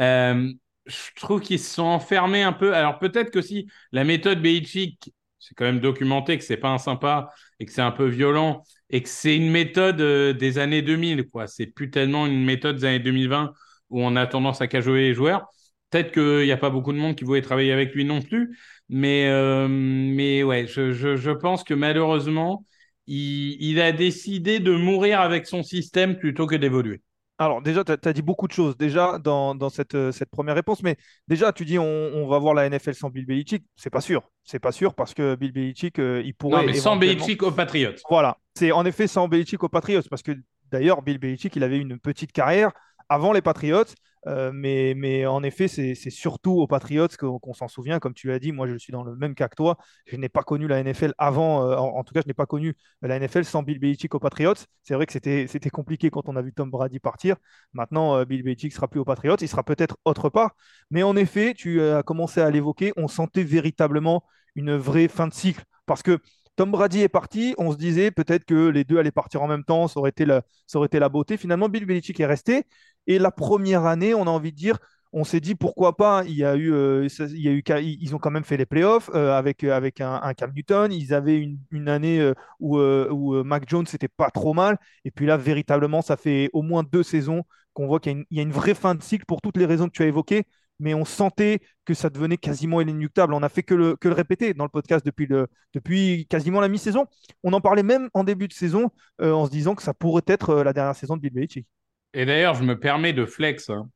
euh, 0.00 0.52
je 0.86 0.96
trouve 1.16 1.40
qu'ils 1.40 1.58
se 1.58 1.74
sont 1.74 1.82
enfermés 1.84 2.42
un 2.42 2.52
peu. 2.52 2.74
Alors 2.74 2.98
peut-être 2.98 3.30
que 3.30 3.42
si 3.42 3.68
la 3.92 4.04
méthode 4.04 4.40
Belichick, 4.42 5.12
c'est 5.38 5.54
quand 5.54 5.64
même 5.64 5.80
documenté 5.80 6.38
que 6.38 6.44
c'est 6.44 6.56
pas 6.56 6.70
un 6.70 6.78
sympa 6.78 7.30
et 7.58 7.66
que 7.66 7.72
c'est 7.72 7.82
un 7.82 7.90
peu 7.90 8.06
violent 8.06 8.62
et 8.90 9.02
que 9.02 9.08
c'est 9.08 9.36
une 9.36 9.50
méthode 9.50 10.00
euh, 10.00 10.32
des 10.32 10.58
années 10.58 10.82
2000, 10.82 11.28
quoi. 11.28 11.46
C'est 11.46 11.66
plus 11.66 11.90
tellement 11.90 12.26
une 12.26 12.44
méthode 12.44 12.76
des 12.76 12.84
années 12.84 12.98
2020 13.00 13.52
où 13.90 14.00
on 14.02 14.16
a 14.16 14.26
tendance 14.26 14.60
à 14.60 14.68
cajoler 14.68 15.08
les 15.08 15.14
joueurs. 15.14 15.46
Peut-être 15.90 16.12
qu'il 16.12 16.44
n'y 16.44 16.52
a 16.52 16.56
pas 16.56 16.70
beaucoup 16.70 16.92
de 16.92 16.98
monde 16.98 17.16
qui 17.16 17.24
voulait 17.24 17.42
travailler 17.42 17.72
avec 17.72 17.94
lui 17.94 18.04
non 18.04 18.22
plus, 18.22 18.56
mais, 18.88 19.28
euh, 19.28 19.66
mais 19.68 20.42
ouais, 20.44 20.66
je, 20.66 20.92
je, 20.92 21.16
je, 21.16 21.30
pense 21.32 21.64
que 21.64 21.74
malheureusement, 21.74 22.64
il, 23.10 23.56
il, 23.60 23.80
a 23.80 23.90
décidé 23.90 24.60
de 24.60 24.72
mourir 24.72 25.20
avec 25.20 25.46
son 25.46 25.62
système 25.62 26.16
plutôt 26.16 26.46
que 26.46 26.54
d'évoluer. 26.54 27.02
Alors 27.38 27.62
déjà, 27.62 27.82
tu 27.84 27.92
as, 27.92 28.12
dit 28.12 28.22
beaucoup 28.22 28.46
de 28.46 28.52
choses 28.52 28.76
déjà 28.76 29.18
dans, 29.18 29.54
dans 29.54 29.70
cette, 29.70 29.94
euh, 29.94 30.12
cette, 30.12 30.30
première 30.30 30.54
réponse, 30.54 30.82
mais 30.82 30.96
déjà, 31.26 31.52
tu 31.52 31.64
dis 31.64 31.78
on, 31.78 31.84
on, 31.84 32.28
va 32.28 32.38
voir 32.38 32.54
la 32.54 32.68
NFL 32.68 32.94
sans 32.94 33.08
Bill 33.08 33.26
Belichick. 33.26 33.64
C'est 33.76 33.90
pas 33.90 34.02
sûr. 34.02 34.22
C'est 34.44 34.58
pas 34.58 34.72
sûr 34.72 34.94
parce 34.94 35.14
que 35.14 35.34
Bill 35.34 35.50
Belichick, 35.50 35.98
euh, 35.98 36.22
il 36.24 36.34
pourrait. 36.34 36.60
Non, 36.60 36.66
mais 36.66 36.74
sans 36.74 36.96
Belichick 36.96 37.42
aux 37.42 37.50
Patriots. 37.50 37.94
Voilà. 38.10 38.36
C'est 38.54 38.72
en 38.72 38.84
effet 38.84 39.06
sans 39.06 39.26
Belichick 39.26 39.62
aux 39.64 39.70
Patriots 39.70 40.02
parce 40.08 40.22
que 40.22 40.32
d'ailleurs, 40.70 41.02
Bill 41.02 41.18
Belichick, 41.18 41.56
il 41.56 41.64
avait 41.64 41.78
une 41.78 41.98
petite 41.98 42.30
carrière 42.30 42.72
avant 43.08 43.32
les 43.32 43.42
Patriots. 43.42 43.84
Euh, 44.26 44.50
mais, 44.52 44.94
mais, 44.96 45.26
en 45.26 45.42
effet, 45.42 45.68
c'est 45.68 45.94
surtout 46.10 46.52
aux 46.52 46.66
Patriots 46.66 47.08
qu'on 47.18 47.54
s'en 47.54 47.68
souvient. 47.68 47.98
Comme 47.98 48.14
tu 48.14 48.28
l'as 48.28 48.38
dit, 48.38 48.52
moi, 48.52 48.66
je 48.66 48.76
suis 48.76 48.92
dans 48.92 49.02
le 49.02 49.16
même 49.16 49.34
cas 49.34 49.48
que 49.48 49.56
toi. 49.56 49.78
Je 50.06 50.16
n'ai 50.16 50.28
pas 50.28 50.42
connu 50.42 50.68
la 50.68 50.82
NFL 50.82 51.14
avant. 51.18 51.66
Euh, 51.66 51.76
en, 51.76 52.04
tout 52.04 52.12
cas, 52.12 52.20
je 52.22 52.28
n'ai 52.28 52.34
pas 52.34 52.46
connu 52.46 52.74
la 53.02 53.18
NFL 53.18 53.44
sans 53.44 53.62
Bill 53.62 53.78
Belichick 53.78 54.14
aux 54.14 54.18
Patriots. 54.18 54.54
C'est 54.82 54.94
vrai 54.94 55.06
que 55.06 55.12
c'était 55.12 55.70
compliqué 55.70 56.10
quand 56.10 56.28
on 56.28 56.36
a 56.36 56.42
vu 56.42 56.52
Tom 56.52 56.70
Brady 56.70 57.00
partir. 57.00 57.36
Maintenant, 57.72 58.16
euh, 58.16 58.24
Bill 58.24 58.42
Belichick 58.42 58.72
sera 58.72 58.88
plus 58.88 59.00
aux 59.00 59.04
Patriots. 59.04 59.36
Il 59.40 59.48
sera 59.48 59.62
peut-être 59.62 59.96
autre 60.04 60.28
part. 60.28 60.54
Mais 60.90 61.02
en 61.02 61.16
effet, 61.16 61.54
tu 61.54 61.82
as 61.82 62.02
commencé 62.02 62.40
à 62.40 62.50
l'évoquer. 62.50 62.92
On 62.96 63.08
sentait 63.08 63.44
véritablement 63.44 64.24
une 64.54 64.76
vraie 64.76 65.08
fin 65.08 65.26
de 65.28 65.34
cycle. 65.34 65.64
Parce 65.86 66.02
que 66.02 66.20
Tom 66.60 66.72
Brady 66.72 67.00
est 67.00 67.08
parti, 67.08 67.54
on 67.56 67.72
se 67.72 67.78
disait 67.78 68.10
peut-être 68.10 68.44
que 68.44 68.68
les 68.68 68.84
deux 68.84 68.98
allaient 68.98 69.10
partir 69.10 69.40
en 69.40 69.48
même 69.48 69.64
temps, 69.64 69.88
ça 69.88 69.98
aurait 69.98 70.10
été 70.10 70.26
la, 70.26 70.42
ça 70.66 70.76
aurait 70.76 70.88
été 70.88 70.98
la 70.98 71.08
beauté. 71.08 71.38
Finalement, 71.38 71.70
Bill 71.70 71.86
Belichick 71.86 72.20
est 72.20 72.26
resté. 72.26 72.64
Et 73.06 73.18
la 73.18 73.30
première 73.30 73.86
année, 73.86 74.12
on 74.12 74.24
a 74.24 74.30
envie 74.30 74.52
de 74.52 74.58
dire, 74.58 74.76
on 75.14 75.24
s'est 75.24 75.40
dit 75.40 75.54
pourquoi 75.54 75.96
pas. 75.96 76.22
Il 76.26 76.34
y 76.34 76.44
a 76.44 76.56
eu, 76.56 76.70
euh, 76.70 77.08
ils 77.32 78.14
ont 78.14 78.18
quand 78.18 78.30
même 78.30 78.44
fait 78.44 78.58
les 78.58 78.66
playoffs 78.66 79.08
euh, 79.14 79.32
avec, 79.38 79.64
euh, 79.64 79.74
avec 79.74 80.02
un, 80.02 80.34
Cam 80.34 80.52
Newton. 80.54 80.92
Ils 80.92 81.14
avaient 81.14 81.38
une, 81.70 81.88
année 81.88 82.30
où, 82.58 82.78
où 82.78 83.42
Mac 83.42 83.66
Jones 83.66 83.86
c'était 83.86 84.08
pas 84.08 84.28
trop 84.30 84.52
mal. 84.52 84.76
Et 85.06 85.10
puis 85.10 85.24
là, 85.24 85.38
véritablement, 85.38 86.02
ça 86.02 86.18
fait 86.18 86.50
au 86.52 86.60
moins 86.60 86.82
deux 86.82 87.02
saisons 87.02 87.42
qu'on 87.72 87.86
voit 87.86 88.00
qu'il 88.00 88.26
y, 88.30 88.38
a 88.38 88.42
une 88.42 88.52
vraie 88.52 88.74
fin 88.74 88.94
de 88.94 89.02
cycle 89.02 89.24
pour 89.24 89.40
toutes 89.40 89.56
les 89.56 89.64
raisons 89.64 89.86
que 89.86 89.92
tu 89.92 90.02
as 90.02 90.06
évoquées 90.08 90.44
mais 90.80 90.94
on 90.94 91.04
sentait 91.04 91.60
que 91.84 91.94
ça 91.94 92.10
devenait 92.10 92.38
quasiment 92.38 92.80
inéluctable. 92.80 93.34
On 93.34 93.42
a 93.42 93.48
fait 93.48 93.62
que 93.62 93.74
le, 93.74 93.96
que 93.96 94.08
le 94.08 94.14
répéter 94.14 94.54
dans 94.54 94.64
le 94.64 94.70
podcast 94.70 95.04
depuis, 95.04 95.26
le, 95.26 95.46
depuis 95.74 96.26
quasiment 96.28 96.60
la 96.60 96.68
mi-saison. 96.68 97.06
On 97.44 97.52
en 97.52 97.60
parlait 97.60 97.82
même 97.82 98.08
en 98.14 98.24
début 98.24 98.48
de 98.48 98.52
saison 98.52 98.90
euh, 99.20 99.32
en 99.32 99.46
se 99.46 99.50
disant 99.50 99.74
que 99.74 99.82
ça 99.82 99.94
pourrait 99.94 100.22
être 100.26 100.50
euh, 100.50 100.64
la 100.64 100.72
dernière 100.72 100.96
saison 100.96 101.16
de 101.16 101.22
Bill 101.22 101.32
Belichick. 101.32 101.66
Et 102.14 102.24
d'ailleurs, 102.24 102.54
je 102.54 102.64
me 102.64 102.78
permets 102.78 103.12
de 103.12 103.24
flex, 103.24 103.70
hein. 103.70 103.88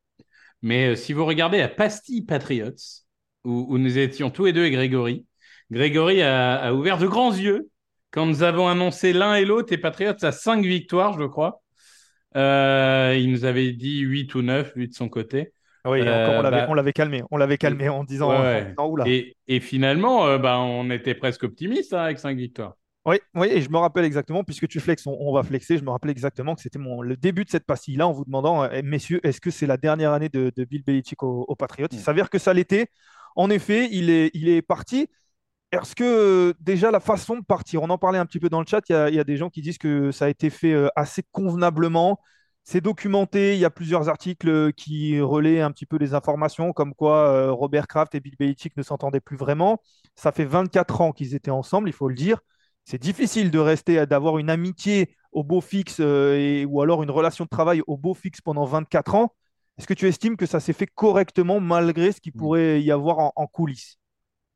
mais 0.63 0.91
euh, 0.91 0.95
si 0.95 1.13
vous 1.13 1.25
regardez 1.25 1.59
la 1.59 1.69
pastille 1.69 2.23
Patriots, 2.23 2.71
où, 3.45 3.77
nous 3.77 3.99
étions 3.99 4.31
tous 4.31 4.47
les 4.47 4.53
deux 4.53 4.65
et 4.65 4.71
Grégory, 4.71 5.27
Grégory 5.71 6.23
a, 6.23 6.57
a, 6.57 6.73
ouvert 6.73 6.99
de 6.99 7.07
grands 7.07 7.35
yeux 7.35 7.69
quand 8.11 8.27
nous 8.27 8.43
avons 8.43 8.69
annoncé 8.69 9.13
l'un 9.13 9.35
et 9.35 9.45
l'autre 9.45 9.73
et 9.73 9.79
Patriots 9.79 10.15
à 10.23 10.31
cinq 10.31 10.65
victoires, 10.65 11.19
je 11.19 11.27
crois. 11.27 11.63
il 12.35 13.31
nous 13.31 13.45
avait 13.45 13.73
dit 13.73 14.01
8 14.01 14.35
ou 14.37 14.43
9, 14.43 14.73
lui 14.77 14.89
de 14.89 14.95
son 14.95 15.09
côté. 15.09 15.53
Oui, 15.87 16.01
euh, 16.01 16.43
bah 16.43 16.67
on 16.69 16.75
l'avait 16.75 16.93
calmé. 16.93 17.23
On 17.31 17.37
l'avait 17.37 17.59
calmé 17.59 17.89
en 17.89 18.05
disant, 18.05 18.33
Et, 19.07 19.61
finalement, 19.61 20.27
euh, 20.27 20.39
bah, 20.39 20.59
on 20.59 20.91
était 20.91 21.15
presque 21.15 21.45
optimiste 21.45 21.93
hein, 21.93 22.05
avec 22.05 22.19
5 22.19 22.37
victoires. 22.37 22.75
Oui, 23.05 23.17
oui, 23.35 23.49
et 23.51 23.61
je 23.61 23.69
me 23.69 23.77
rappelle 23.77 24.07
exactement, 24.07 24.45
puisque 24.45 24.67
tu 24.67 24.81
flexes, 24.81 25.07
on, 25.07 25.31
va 25.35 25.43
flexer, 25.43 25.77
je 25.77 25.85
me 25.85 25.91
rappelle 25.91 26.11
exactement 26.11 26.55
que 26.55 26.63
c'était 26.63 26.79
le 26.79 27.17
début 27.19 27.45
de 27.45 27.51
cette 27.51 27.67
pastille-là 27.67 28.09
en 28.09 28.13
vous 28.13 28.25
demandant, 28.25 28.63
euh, 28.63 28.81
messieurs, 28.83 29.21
est-ce 29.27 29.43
que 29.43 29.51
c'est 29.51 29.67
la 29.67 29.77
dernière 29.77 30.13
année 30.13 30.31
de, 30.31 30.51
Bill 30.65 30.83
Belichick 30.83 31.23
aux 31.23 31.45
au 31.47 31.55
Patriots? 31.55 31.89
Il 31.93 31.99
mm. 31.99 32.03
s'avère 32.03 32.31
que 32.31 32.39
ça 32.39 32.55
l'était. 32.55 32.87
En 33.37 33.51
effet, 33.51 33.91
il 33.93 34.09
est, 34.09 34.31
il 34.33 34.49
est 34.49 34.63
parti. 34.63 35.09
Est-ce 35.71 35.95
que 35.95 36.55
déjà 36.61 36.91
la 36.91 37.01
façon 37.01 37.37
de 37.37 37.45
partir, 37.45 37.83
on 37.83 37.91
en 37.91 37.99
parlait 37.99 38.19
un 38.19 38.25
petit 38.25 38.39
peu 38.39 38.49
dans 38.49 38.61
le 38.61 38.67
chat, 38.67 38.81
il 38.89 38.93
y, 38.93 39.17
y, 39.17 39.21
a 39.21 39.25
des 39.25 39.37
gens 39.37 39.51
qui 39.51 39.61
disent 39.61 39.77
que 39.77 40.11
ça 40.11 40.27
a 40.27 40.29
été 40.31 40.49
fait 40.49 40.75
assez 40.97 41.23
convenablement. 41.31 42.21
C'est 42.67 42.81
documenté, 42.81 43.55
il 43.55 43.61
y 43.61 43.67
a 43.67 43.71
plusieurs 43.71 44.09
articles 44.09 44.73
qui 44.73 45.21
relaient 45.21 45.61
un 45.61 45.71
petit 45.71 45.85
peu 45.85 45.99
les 45.99 46.15
informations, 46.15 46.73
comme 46.73 46.95
quoi 46.95 47.29
euh, 47.29 47.53
Robert 47.53 47.87
Kraft 47.87 48.15
et 48.15 48.21
Bill 48.21 48.37
Belichick 48.39 48.75
ne 48.79 48.83
s'entendaient 48.83 49.21
plus 49.21 49.37
vraiment. 49.37 49.83
Ça 50.15 50.33
fait 50.33 50.47
24 50.47 51.03
ans 51.03 51.13
qu'ils 51.13 51.35
étaient 51.35 51.51
ensemble, 51.51 51.91
il 51.91 51.93
faut 51.93 52.09
le 52.09 52.15
dire. 52.15 52.39
C'est 52.87 53.01
difficile 53.01 53.51
de 53.51 53.59
rester, 53.59 54.07
d'avoir 54.07 54.39
une 54.39 54.49
amitié 54.49 55.15
au 55.33 55.45
beau 55.45 55.61
fixe 55.61 55.99
euh, 56.01 56.39
et, 56.39 56.65
ou 56.65 56.81
alors 56.81 57.03
une 57.03 57.11
relation 57.11 57.45
de 57.45 57.51
travail 57.51 57.83
au 57.87 57.99
beau 57.99 58.15
fixe 58.15 58.41
pendant 58.41 58.65
24 58.65 59.15
ans. 59.15 59.35
Est-ce 59.77 59.87
que 59.87 59.95
tu 59.95 60.09
estimes 60.09 60.39
que 60.39 60.47
ça 60.47 60.59
s'est 60.59 60.73
fait 60.73 60.87
correctement 60.87 61.61
malgré 61.61 62.13
ce 62.13 62.21
qu'il 62.21 62.33
mm. 62.35 62.39
pourrait 62.39 62.83
y 62.83 62.91
avoir 62.91 63.19
en, 63.19 63.33
en, 63.37 63.47
coulisses? 63.47 63.99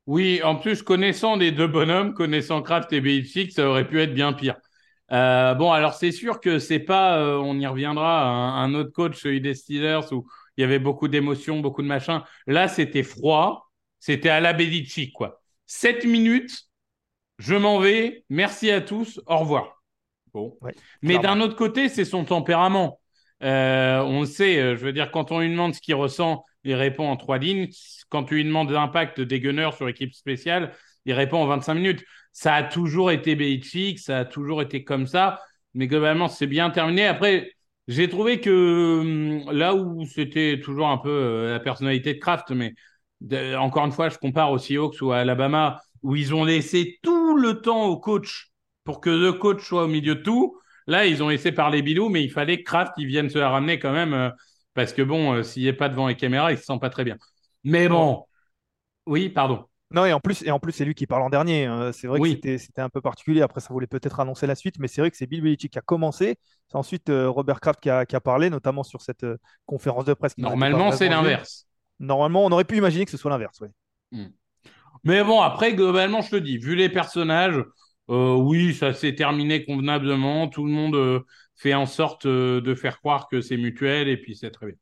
Oui, 0.07 0.41
en 0.43 0.55
plus, 0.55 0.81
connaissant 0.81 1.35
les 1.35 1.51
deux 1.51 1.67
bonhommes, 1.67 2.15
connaissant 2.15 2.63
Kraft 2.63 2.91
et 2.91 3.01
Belichick, 3.01 3.51
ça 3.51 3.69
aurait 3.69 3.87
pu 3.87 4.01
être 4.01 4.15
bien 4.15 4.33
pire. 4.33 4.55
Euh, 5.11 5.53
bon, 5.55 5.71
alors 5.71 5.93
c'est 5.93 6.11
sûr 6.11 6.39
que 6.39 6.59
c'est 6.59 6.79
pas, 6.79 7.17
euh, 7.19 7.37
on 7.37 7.59
y 7.59 7.65
reviendra, 7.65 8.27
un, 8.27 8.73
autre 8.73 8.91
coach, 8.91 9.19
celui 9.19 9.41
des 9.41 9.55
Steelers, 9.55 10.11
où 10.11 10.27
il 10.57 10.61
y 10.61 10.63
avait 10.63 10.79
beaucoup 10.79 11.07
d'émotions, 11.07 11.59
beaucoup 11.59 11.81
de 11.81 11.87
machin. 11.87 12.23
Là, 12.47 12.67
c'était 12.67 13.03
froid, 13.03 13.71
c'était 13.99 14.29
à 14.29 14.39
la 14.39 14.53
Belichick, 14.53 15.13
quoi. 15.13 15.41
Sept 15.65 16.05
minutes, 16.05 16.63
je 17.37 17.55
m'en 17.55 17.79
vais, 17.79 18.23
merci 18.29 18.69
à 18.69 18.81
tous, 18.81 19.21
au 19.25 19.37
revoir. 19.37 19.81
Bon. 20.33 20.57
Mais 21.01 21.17
d'un 21.17 21.41
autre 21.41 21.55
côté, 21.55 21.89
c'est 21.89 22.05
son 22.05 22.23
tempérament. 22.23 22.99
Euh, 23.41 23.99
on 24.01 24.21
le 24.21 24.25
sait, 24.25 24.75
je 24.75 24.85
veux 24.85 24.93
dire, 24.93 25.11
quand 25.11 25.31
on 25.31 25.39
lui 25.39 25.49
demande 25.49 25.73
ce 25.73 25.81
qu'il 25.81 25.95
ressent, 25.95 26.43
il 26.63 26.75
répond 26.75 27.07
en 27.07 27.15
trois 27.15 27.37
lignes. 27.37 27.69
Quand 28.09 28.25
tu 28.25 28.35
lui 28.35 28.43
demandes 28.43 28.69
l'impact 28.69 29.21
des 29.21 29.39
gunners 29.39 29.71
sur 29.75 29.87
équipe 29.87 30.13
spéciale, 30.13 30.73
il 31.09 31.13
répond 31.13 31.37
en 31.43 31.47
25 31.47 31.73
minutes 31.75 32.05
ça 32.31 32.55
a 32.55 32.63
toujours 32.63 33.11
été 33.11 33.35
Belichick, 33.35 33.99
ça 33.99 34.19
a 34.19 34.25
toujours 34.25 34.61
été 34.61 34.83
comme 34.83 35.07
ça, 35.07 35.41
mais 35.73 35.87
globalement, 35.87 36.27
c'est 36.27 36.47
bien 36.47 36.69
terminé. 36.69 37.05
Après, 37.05 37.51
j'ai 37.87 38.07
trouvé 38.09 38.39
que 38.39 38.99
hum, 39.01 39.51
là 39.51 39.75
où 39.75 40.05
c'était 40.05 40.59
toujours 40.63 40.87
un 40.89 40.97
peu 40.97 41.09
euh, 41.09 41.53
la 41.53 41.59
personnalité 41.59 42.13
de 42.13 42.19
Kraft, 42.19 42.51
mais 42.51 42.73
encore 43.57 43.85
une 43.85 43.91
fois, 43.91 44.09
je 44.09 44.17
compare 44.17 44.51
aux 44.51 44.57
Seahawks 44.57 45.01
ou 45.01 45.11
à 45.11 45.19
Alabama, 45.19 45.81
où 46.03 46.15
ils 46.15 46.33
ont 46.33 46.45
laissé 46.45 46.99
tout 47.03 47.35
le 47.35 47.61
temps 47.61 47.85
au 47.85 47.97
coach 47.99 48.51
pour 48.85 49.01
que 49.01 49.09
le 49.09 49.33
coach 49.33 49.61
soit 49.61 49.83
au 49.83 49.87
milieu 49.87 50.15
de 50.15 50.21
tout. 50.21 50.57
Là, 50.87 51.05
ils 51.05 51.21
ont 51.21 51.29
laissé 51.29 51.51
parler 51.51 51.81
Bilou, 51.81 52.09
mais 52.09 52.23
il 52.23 52.31
fallait 52.31 52.59
que 52.59 52.63
Kraft 52.63 52.93
il 52.97 53.07
vienne 53.07 53.29
se 53.29 53.37
ramener 53.37 53.79
quand 53.79 53.91
même, 53.91 54.13
euh, 54.13 54.29
parce 54.73 54.93
que 54.93 55.01
bon, 55.01 55.33
euh, 55.33 55.43
s'il 55.43 55.65
n'est 55.65 55.73
pas 55.73 55.89
devant 55.89 56.07
les 56.07 56.15
caméras, 56.15 56.51
il 56.51 56.57
se 56.57 56.63
sent 56.63 56.79
pas 56.79 56.89
très 56.89 57.03
bien. 57.03 57.17
Mais 57.63 57.89
bon, 57.89 58.25
oui, 59.05 59.29
pardon. 59.29 59.68
Non, 59.91 60.05
et 60.05 60.13
en 60.13 60.19
plus, 60.19 60.43
et 60.43 60.51
en 60.51 60.59
plus 60.59 60.71
c'est 60.71 60.85
lui 60.85 60.93
qui 60.93 61.07
parle 61.07 61.23
en 61.23 61.29
dernier. 61.29 61.65
Hein. 61.65 61.91
C'est 61.91 62.07
vrai 62.07 62.19
que 62.19 62.57
c'était 62.57 62.81
un 62.81 62.89
peu 62.89 63.01
particulier. 63.01 63.41
Après, 63.41 63.59
ça 63.59 63.73
voulait 63.73 63.87
peut-être 63.87 64.19
annoncer 64.19 64.45
la 64.45 64.55
suite, 64.55 64.75
mais 64.79 64.87
c'est 64.87 65.01
vrai 65.01 65.09
que 65.09 65.17
c'est 65.17 65.25
Bill 65.25 65.41
Belichick 65.41 65.71
qui 65.71 65.79
a 65.79 65.81
commencé. 65.81 66.37
C'est 66.67 66.77
ensuite 66.77 67.09
euh, 67.09 67.27
Robert 67.29 67.59
Kraft 67.59 67.79
qui 67.79 67.89
a, 67.89 68.21
parlé, 68.21 68.49
notamment 68.51 68.83
sur 68.83 69.01
cette 69.01 69.23
euh, 69.23 69.37
conférence 69.65 70.05
de 70.05 70.13
presse. 70.13 70.37
Normalement, 70.37 70.91
c'est 70.91 71.09
l'inverse. 71.09 71.67
Normalement, 71.99 72.45
on 72.45 72.51
aurait 72.51 72.65
pu 72.65 72.77
imaginer 72.77 73.05
que 73.05 73.11
ce 73.11 73.17
soit 73.17 73.31
l'inverse, 73.31 73.59
oui. 73.61 73.67
Hmm. 74.11 74.29
Mais 75.03 75.23
bon, 75.23 75.41
après, 75.41 75.73
globalement, 75.73 76.21
je 76.21 76.31
te 76.31 76.35
dis, 76.35 76.57
vu 76.57 76.75
les 76.75 76.89
personnages, 76.89 77.63
euh, 78.09 78.33
oui, 78.35 78.73
ça 78.73 78.93
s'est 78.93 79.15
terminé 79.15 79.65
convenablement. 79.65 80.47
Tout 80.49 80.65
le 80.65 80.71
monde 80.71 81.23
fait 81.55 81.73
en 81.73 81.85
sorte 81.85 82.27
de 82.27 82.75
faire 82.75 82.99
croire 82.99 83.27
que 83.27 83.41
c'est 83.41 83.57
mutuel 83.57 84.07
et 84.07 84.17
puis 84.17 84.35
c'est 84.35 84.51
très 84.51 84.67
bien. 84.67 84.75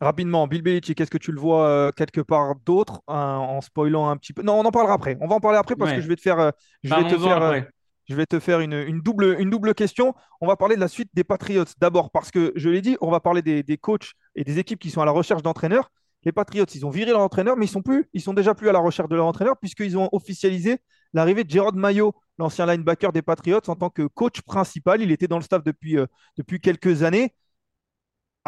Rapidement, 0.00 0.46
Bill 0.46 0.62
Belichick, 0.62 1.00
est-ce 1.00 1.10
que 1.10 1.18
tu 1.18 1.32
le 1.32 1.40
vois 1.40 1.66
euh, 1.66 1.90
quelque 1.90 2.20
part 2.20 2.54
d'autre 2.64 3.02
hein, 3.08 3.36
en 3.38 3.60
spoilant 3.60 4.08
un 4.08 4.16
petit 4.16 4.32
peu? 4.32 4.42
Non, 4.42 4.54
on 4.60 4.64
en 4.64 4.70
parlera 4.70 4.94
après. 4.94 5.16
On 5.20 5.26
va 5.26 5.34
en 5.34 5.40
parler 5.40 5.58
après 5.58 5.74
parce 5.74 5.92
que 5.92 6.00
je 6.00 6.06
vais 6.06 6.14
te 6.14 6.20
faire, 6.20 6.38
euh, 6.38 6.50
je 6.84 6.94
vais 6.94 7.10
te 7.10 7.18
faire, 7.18 7.42
euh, 7.42 7.60
je 8.08 8.14
vais 8.14 8.26
te 8.26 8.38
faire 8.38 8.60
une, 8.60 9.00
double, 9.00 9.36
une 9.40 9.50
double 9.50 9.74
question. 9.74 10.14
On 10.40 10.46
va 10.46 10.54
parler 10.54 10.76
de 10.76 10.80
la 10.80 10.86
suite 10.86 11.10
des 11.14 11.24
Patriots 11.24 11.64
d'abord 11.78 12.12
parce 12.12 12.30
que 12.30 12.52
je 12.54 12.68
l'ai 12.70 12.80
dit, 12.80 12.96
on 13.00 13.10
va 13.10 13.18
parler 13.18 13.42
des, 13.42 13.76
coachs 13.76 14.12
et 14.36 14.44
des 14.44 14.60
équipes 14.60 14.78
qui 14.78 14.90
sont 14.90 15.02
à 15.02 15.04
la 15.04 15.10
recherche 15.10 15.42
d'entraîneurs. 15.42 15.90
Les 16.22 16.30
Patriots, 16.30 16.66
ils 16.72 16.86
ont 16.86 16.90
viré 16.90 17.10
leur 17.10 17.20
entraîneur, 17.20 17.56
mais 17.56 17.64
ils 17.64 17.70
sont 17.70 17.82
plus, 17.82 18.08
ils 18.12 18.20
sont 18.20 18.34
déjà 18.34 18.54
plus 18.54 18.68
à 18.68 18.72
la 18.72 18.80
recherche 18.80 19.08
de 19.08 19.16
leur 19.16 19.26
entraîneur 19.26 19.56
puisqu'ils 19.56 19.98
ont 19.98 20.08
officialisé 20.12 20.78
l'arrivée 21.12 21.42
de 21.42 21.50
Gerard 21.50 21.74
Mayo, 21.74 22.14
l'ancien 22.38 22.66
linebacker 22.66 23.12
des 23.12 23.22
Patriots, 23.22 23.60
en 23.66 23.74
tant 23.74 23.90
que 23.90 24.02
coach 24.06 24.42
principal. 24.42 25.02
Il 25.02 25.10
était 25.10 25.26
dans 25.26 25.38
le 25.38 25.44
staff 25.44 25.64
depuis, 25.64 25.96
depuis 26.36 26.60
quelques 26.60 27.02
années. 27.02 27.34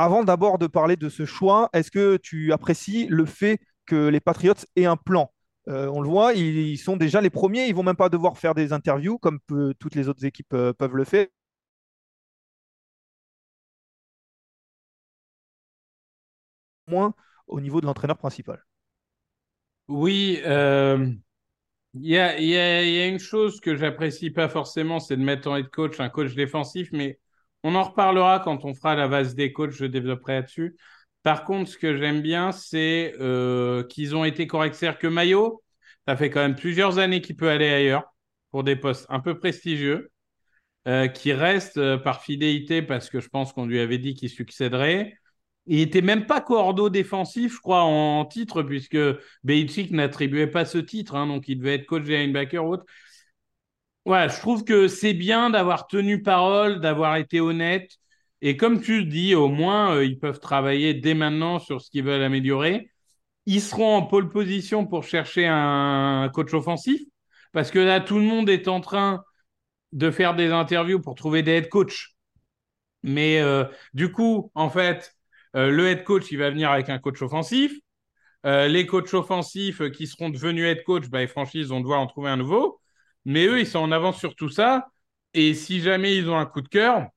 Avant 0.01 0.25
d'abord 0.25 0.57
de 0.57 0.67
parler 0.67 0.97
de 0.97 1.11
ce 1.11 1.27
choix, 1.27 1.69
est-ce 1.75 1.91
que 1.91 2.17
tu 2.17 2.55
apprécies 2.55 3.07
le 3.09 3.27
fait 3.27 3.59
que 3.85 4.09
les 4.09 4.21
Patriots 4.21 4.55
aient 4.75 4.87
un 4.87 4.97
plan? 4.97 5.31
On 5.67 6.01
le 6.01 6.09
voit, 6.09 6.33
ils, 6.33 6.79
sont 6.79 6.97
déjà 6.97 7.21
les 7.21 7.29
premiers. 7.29 7.67
Ils 7.67 7.75
vont 7.75 7.83
même 7.83 7.97
pas 7.97 8.09
devoir 8.09 8.39
faire 8.39 8.55
des 8.55 8.73
interviews 8.73 9.19
comme 9.19 9.41
toutes 9.79 9.95
les 9.95 10.09
autres 10.09 10.25
équipes 10.25 10.49
peuvent 10.49 10.97
le 10.97 11.05
faire. 11.05 11.27
Moins 16.87 17.13
au 17.47 17.61
niveau 17.61 17.83
de 17.83 17.87
l'entraîneur 17.87 18.17
principal. 18.17 18.65
Oui, 19.89 20.41
euh, 20.47 21.13
il 21.93 22.07
y, 22.07 22.17
a, 22.17 23.07
une 23.07 23.19
chose 23.19 23.61
que 23.61 23.77
j'apprécie 23.77 24.31
pas 24.31 24.49
forcément, 24.49 24.99
c'est 24.99 25.19
de 25.19 25.23
mettre 25.23 25.51
en 25.51 25.57
head 25.57 25.69
coach 25.69 26.01
un 26.01 26.09
coach 26.09 26.35
défensif, 26.35 26.89
mais 26.91 27.21
on 27.63 27.75
en 27.75 27.83
reparlera 27.83 28.41
quand 28.41 28.65
on 28.65 28.75
fera 28.75 28.95
la 28.95 29.09
base 29.09 29.35
des 29.35 29.53
coachs, 29.53 29.71
je 29.73 29.87
développerai 29.87 30.35
là-dessus. 30.35 30.77
Par 31.23 31.45
contre, 31.45 31.71
ce 31.71 31.79
que 31.79 31.97
j'aime 31.97 32.23
bien, 32.23 32.53
c'est 32.53 33.15
euh, 33.21 33.85
qu'ils 33.85 34.17
ont 34.17 34.25
été 34.25 34.47
corrects. 34.47 34.75
C'est-à-dire 34.75 34.99
que 34.99 35.07
Maillot, 35.07 35.63
ça 36.09 36.17
fait 36.17 36.31
quand 36.31 36.41
même 36.41 36.57
plusieurs 36.57 36.99
années 36.99 37.21
qu'il 37.21 37.37
peut 37.37 37.51
aller 37.51 37.69
ailleurs 37.69 38.05
pour 38.51 38.65
des 38.65 38.77
postes 38.77 39.07
un 39.11 39.21
peu 39.21 39.39
prestigieux, 39.39 40.11
euh, 40.89 41.09
qui 41.09 41.33
reste 41.35 41.77
euh, 41.77 41.99
par 41.99 42.23
fidélité 42.23 42.81
parce 42.81 43.11
que 43.11 43.21
je 43.21 43.29
pense 43.29 43.53
qu'on 43.53 43.67
lui 43.67 43.81
avait 43.81 43.99
dit 43.99 44.15
qu'il 44.15 44.31
succéderait. 44.31 45.15
Il 45.67 45.77
n'était 45.77 46.01
même 46.01 46.27
pas 46.27 46.41
cordeau 46.41 46.89
défensif, 46.89 47.55
je 47.57 47.61
crois, 47.61 47.83
en, 47.83 48.25
titre, 48.25 48.63
puisque 48.63 48.99
Belichick 49.45 49.91
n'attribuait 49.93 50.47
pas 50.47 50.65
ce 50.65 50.79
titre, 50.79 51.15
hein, 51.17 51.27
donc 51.27 51.49
il 51.49 51.59
devait 51.59 51.75
être 51.75 51.87
coach 51.87 52.05
de 52.05 52.15
linebacker 52.15 52.65
ou 52.65 52.73
autre. 52.73 52.87
Ouais, 54.07 54.29
je 54.29 54.39
trouve 54.39 54.65
que 54.65 54.89
c'est 54.89 55.13
bien 55.15 55.51
d'avoir 55.51 55.87
tenu 55.87 56.23
parole, 56.23 56.81
d'avoir 56.81 57.17
été 57.17 57.41
honnête. 57.41 57.91
Et 58.41 58.57
comme 58.57 58.81
tu 58.81 59.05
dis, 59.05 59.35
au 59.35 59.49
moins, 59.49 59.95
euh, 59.97 60.05
ils 60.05 60.19
peuvent 60.19 60.41
travailler 60.41 60.95
dès 60.95 61.15
maintenant 61.15 61.59
sur 61.59 61.81
ce 61.83 61.91
qu'ils 61.91 62.05
veulent 62.05 62.23
améliorer. 62.23 62.91
Ils 63.47 63.63
seront 63.63 63.97
en 63.97 64.03
pole 64.07 64.31
position 64.31 64.87
pour 64.87 65.05
chercher 65.05 65.47
un 65.49 66.31
coach 66.35 66.55
offensif, 66.55 67.01
parce 67.53 67.71
que 67.71 67.79
là, 67.81 68.01
tout 68.01 68.19
le 68.19 68.25
monde 68.25 68.51
est 68.51 68.69
en 68.69 68.81
train 68.81 69.25
de 69.93 70.11
faire 70.11 70.37
des 70.37 70.53
interviews 70.53 71.01
pour 71.01 71.15
trouver 71.17 71.43
des 71.43 71.53
head 71.53 71.69
coach. 71.69 72.15
Mais 73.03 73.41
euh, 73.41 73.65
du 73.95 74.13
coup, 74.13 74.51
en 74.55 74.71
fait, 74.71 75.15
euh, 75.57 75.71
le 75.71 75.89
head 75.89 76.05
coach, 76.05 76.31
il 76.33 76.39
va 76.39 76.51
venir 76.51 76.71
avec 76.71 76.89
un 76.91 76.99
coach 77.01 77.23
offensif. 77.23 77.73
Les 78.45 78.87
coachs 78.87 79.15
offensifs 79.15 79.91
qui 79.93 80.07
seront 80.09 80.31
devenus 80.31 80.65
head 80.67 80.85
coach, 80.85 81.09
bah, 81.11 81.21
les 81.21 81.29
franchises 81.29 81.69
vont 81.69 81.81
devoir 81.81 82.01
en 82.01 82.07
trouver 82.09 82.31
un 82.31 82.39
nouveau. 82.39 82.80
Mais 83.25 83.47
eux, 83.47 83.61
ils 83.61 83.67
sont 83.67 83.79
en 83.81 83.93
avance 83.93 84.19
sur 84.19 84.35
tout 84.35 84.49
ça. 84.49 84.89
Et 85.35 85.55
si 85.55 85.81
jamais 85.81 86.17
ils 86.17 86.29
ont 86.31 86.39
un 86.39 86.47
coup 86.47 86.61
de 86.61 86.69
cœur, 86.69 87.09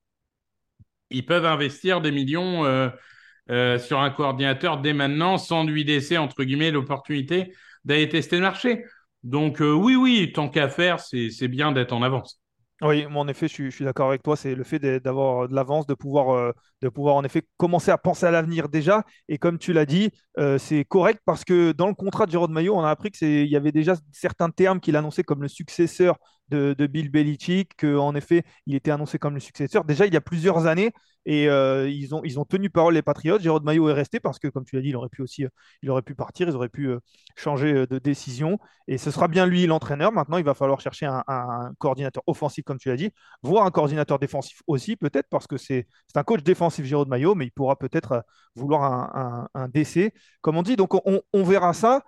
ils 1.09 1.25
peuvent 1.25 1.45
investir 1.45 2.01
des 2.01 2.11
millions 2.11 2.65
euh, 2.65 3.77
sur 3.79 3.99
un 3.99 4.09
coordinateur 4.09 4.79
dès 4.79 4.93
maintenant 4.93 5.37
sans 5.37 5.63
lui 5.65 5.83
laisser, 5.83 6.17
entre 6.17 6.43
guillemets, 6.43 6.71
l'opportunité 6.71 7.53
d'aller 7.85 8.09
tester 8.09 8.37
le 8.37 8.43
marché. 8.43 8.85
Donc 9.23 9.57
oui, 9.61 9.95
oui, 9.95 10.31
tant 10.33 10.49
qu'à 10.49 10.69
faire, 10.69 10.99
c'est 10.99 11.47
bien 11.47 11.71
d'être 11.71 11.93
en 11.93 12.03
avance. 12.03 12.42
Oui, 12.83 13.05
moi 13.07 13.21
en 13.21 13.27
effet, 13.29 13.47
je 13.47 13.69
suis, 13.69 13.85
d'accord 13.85 14.09
avec 14.09 14.23
toi. 14.23 14.35
C'est 14.35 14.55
le 14.55 14.63
fait 14.65 14.79
d'avoir 14.99 15.47
de 15.47 15.55
l'avance, 15.55 15.87
de 15.87 15.93
pouvoir, 15.93 16.31
euh, 16.31 16.51
de 16.81 16.89
pouvoir 16.89 17.15
en 17.15 17.23
effet 17.23 17.47
commencer 17.55 17.91
à 17.91 17.97
penser 17.97 18.25
à 18.25 18.31
l'avenir 18.31 18.67
déjà. 18.67 19.05
Et 19.29 19.37
comme 19.37 19.57
tu 19.57 19.71
l'as 19.71 19.85
dit, 19.85 20.09
euh, 20.37 20.57
c'est 20.57 20.83
correct 20.83 21.21
parce 21.25 21.45
que 21.45 21.71
dans 21.71 21.87
le 21.87 21.93
contrat 21.93 22.25
de 22.25 22.31
Jérôme 22.31 22.51
Maillot, 22.51 22.75
on 22.75 22.83
a 22.83 22.89
appris 22.89 23.11
qu'il 23.11 23.47
y 23.47 23.55
avait 23.55 23.71
déjà 23.71 23.95
certains 24.11 24.49
termes 24.49 24.81
qu'il 24.81 24.97
annonçait 24.97 25.23
comme 25.23 25.41
le 25.41 25.47
successeur 25.47 26.17
de, 26.53 26.87
Bill 26.87 27.09
Belichick, 27.09 27.75
qu'en 27.77 28.15
effet, 28.15 28.43
il 28.65 28.75
était 28.75 28.91
annoncé 28.91 29.19
comme 29.19 29.33
le 29.33 29.39
successeur. 29.39 29.85
Déjà, 29.85 30.05
il 30.05 30.13
y 30.13 30.17
a 30.17 30.21
plusieurs 30.21 30.65
années, 30.67 30.91
et 31.25 31.47
euh, 31.47 31.89
ils, 31.89 32.13
ont, 32.13 32.21
ils 32.23 32.39
ont 32.39 32.45
tenu 32.45 32.69
parole 32.69 32.95
les 32.95 33.01
Patriots. 33.01 33.39
Jérôme 33.39 33.63
Maillot 33.63 33.89
est 33.89 33.93
resté 33.93 34.19
parce 34.19 34.39
que, 34.39 34.47
comme 34.47 34.65
tu 34.65 34.75
l'as 34.75 34.81
dit, 34.81 34.89
il 34.89 34.95
aurait 34.95 35.09
pu 35.09 35.21
aussi 35.21 35.45
il 35.81 35.89
aurait 35.89 36.01
pu 36.01 36.15
partir, 36.15 36.49
ils 36.49 36.55
auraient 36.55 36.69
pu 36.69 36.89
changer 37.35 37.87
de 37.87 37.97
décision. 37.99 38.59
Et 38.87 38.97
ce 38.97 39.11
sera 39.11 39.27
bien 39.27 39.45
lui 39.45 39.65
l'entraîneur. 39.65 40.11
Maintenant, 40.11 40.37
il 40.37 40.43
va 40.43 40.53
falloir 40.53 40.81
chercher 40.81 41.05
un, 41.05 41.23
un 41.27 41.71
coordinateur 41.79 42.23
offensif, 42.27 42.63
comme 42.65 42.77
tu 42.77 42.89
l'as 42.89 42.97
dit, 42.97 43.11
voire 43.41 43.65
un 43.65 43.71
coordinateur 43.71 44.19
défensif 44.19 44.61
aussi, 44.67 44.95
peut-être, 44.97 45.29
parce 45.29 45.47
que 45.47 45.57
c'est 45.57 45.87
un 46.15 46.23
coach 46.23 46.43
défensif, 46.43 46.85
Jérôme 46.85 47.09
Maillot, 47.09 47.35
mais 47.35 47.45
il 47.45 47.51
pourra 47.51 47.77
peut-être 47.77 48.25
vouloir 48.55 48.83
un, 48.83 49.47
un, 49.53 49.67
décès. 49.69 50.13
Comme 50.41 50.57
on 50.57 50.61
dit, 50.63 50.75
donc 50.75 50.93
on, 50.93 51.21
on 51.31 51.43
verra 51.43 51.73
ça. 51.73 52.03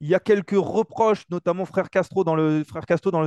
Il 0.00 0.08
y 0.08 0.14
a 0.14 0.20
quelques 0.20 0.56
reproches, 0.56 1.24
notamment 1.30 1.64
frère 1.64 1.90
Castro 1.90 2.24
dans 2.24 2.34
le, 2.34 2.64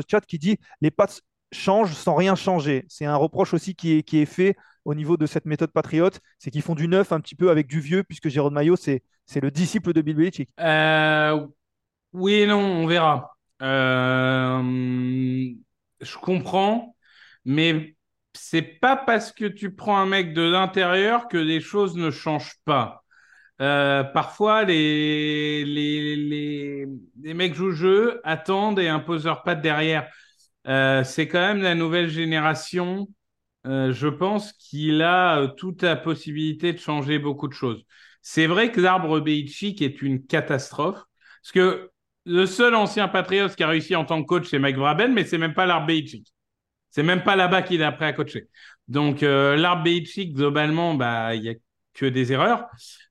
chat 0.10 0.22
qui 0.22 0.38
dit 0.38 0.58
les 0.82 0.92
pattes 0.92 1.22
changent 1.52 1.94
sans 1.94 2.16
rien 2.16 2.36
changer. 2.36 2.86
C'est 2.88 3.06
un 3.06 3.16
reproche 3.16 3.54
aussi 3.54 3.76
qui 3.76 4.04
est, 4.08 4.26
fait 4.26 4.56
au 4.86 4.94
niveau 4.94 5.18
de 5.18 5.26
cette 5.26 5.46
méthode 5.46 5.72
patriote, 5.72 6.20
c'est 6.38 6.52
qu'ils 6.52 6.62
font 6.62 6.76
du 6.76 6.88
neuf 6.88 7.12
un 7.12 7.20
petit 7.20 7.36
peu 7.36 7.50
avec 7.50 7.68
du 7.68 7.80
vieux, 7.80 8.04
puisque 8.04 8.30
Jérôme 8.30 8.54
Maillot, 8.54 8.76
c'est, 8.76 9.04
c'est 9.26 9.42
le 9.42 9.52
disciple 9.52 9.94
de 9.94 10.02
Bill 10.02 10.16
Belichick. 10.16 10.50
Euh, 10.60 11.46
oui 12.14 12.36
et 12.36 12.48
non, 12.48 12.60
on 12.60 12.88
verra. 12.88 13.36
Euh, 13.62 14.62
je 16.02 16.18
comprends, 16.18 16.96
mais 17.46 17.96
c'est 18.34 18.62
pas 18.62 18.96
parce 18.96 19.32
que 19.32 19.46
tu 19.46 19.76
prends 19.76 19.98
un 19.98 20.06
mec 20.06 20.34
de 20.34 20.42
l'intérieur 20.42 21.28
que 21.28 21.38
les 21.38 21.60
choses 21.60 21.96
ne 21.96 22.10
changent 22.10 22.58
pas. 22.66 23.04
Euh, 23.62 24.04
parfois, 24.04 24.64
les, 24.64 25.66
les, 25.66 26.86
les, 27.22 27.34
mecs 27.34 27.54
jouent 27.54 27.72
jeu, 27.72 28.22
attendent 28.24 28.80
et 28.80 28.88
imposent 28.88 29.26
leur 29.26 29.44
patte 29.44 29.62
derrière. 29.62 30.08
Euh, 30.68 31.04
c'est 31.04 31.28
quand 31.28 31.40
même 31.40 31.62
la 31.62 31.76
nouvelle 31.76 32.10
génération, 32.10 33.08
euh, 33.68 33.92
je 33.92 34.08
pense, 34.08 34.54
qu'il 34.54 35.02
a 35.02 35.48
toute 35.58 35.84
la 35.84 35.96
possibilité 35.98 36.72
de 36.74 36.80
changer 36.80 37.20
beaucoup 37.20 37.48
de 37.48 37.54
choses. 37.54 37.84
C'est 38.22 38.48
vrai 38.48 38.72
que 38.72 38.80
l'arbre 38.80 39.20
Belichick 39.20 39.82
est 39.82 40.02
une 40.02 40.26
catastrophe, 40.26 41.04
parce 41.42 41.52
que 41.54 41.92
le 42.26 42.46
seul 42.46 42.76
ancien 42.76 43.08
Patriote 43.08 43.56
qui 43.56 43.64
a 43.64 43.68
réussi 43.68 43.96
en 43.96 44.06
tant 44.06 44.22
que 44.22 44.28
coach, 44.28 44.48
c'est 44.50 44.60
Mike 44.60 44.78
Vraben, 44.78 45.14
mais 45.14 45.26
c'est 45.26 45.38
même 45.38 45.54
pas 45.54 45.66
l'arbre 45.66 45.88
Belichick. 45.88 46.28
C'est 46.92 47.04
même 47.04 47.24
pas 47.24 47.36
là-bas 47.36 47.62
qu'il 47.62 47.82
est 47.82 47.84
après 47.84 48.06
à 48.06 48.14
coacher. 48.14 48.50
Donc, 48.88 49.22
l'arbre 49.22 49.84
Belichick, 49.84 50.34
globalement, 50.34 50.96
bah, 50.96 51.36
il 51.36 51.44
y 51.44 51.50
a 51.50 51.54
que 51.94 52.06
des 52.06 52.32
erreurs. 52.32 52.68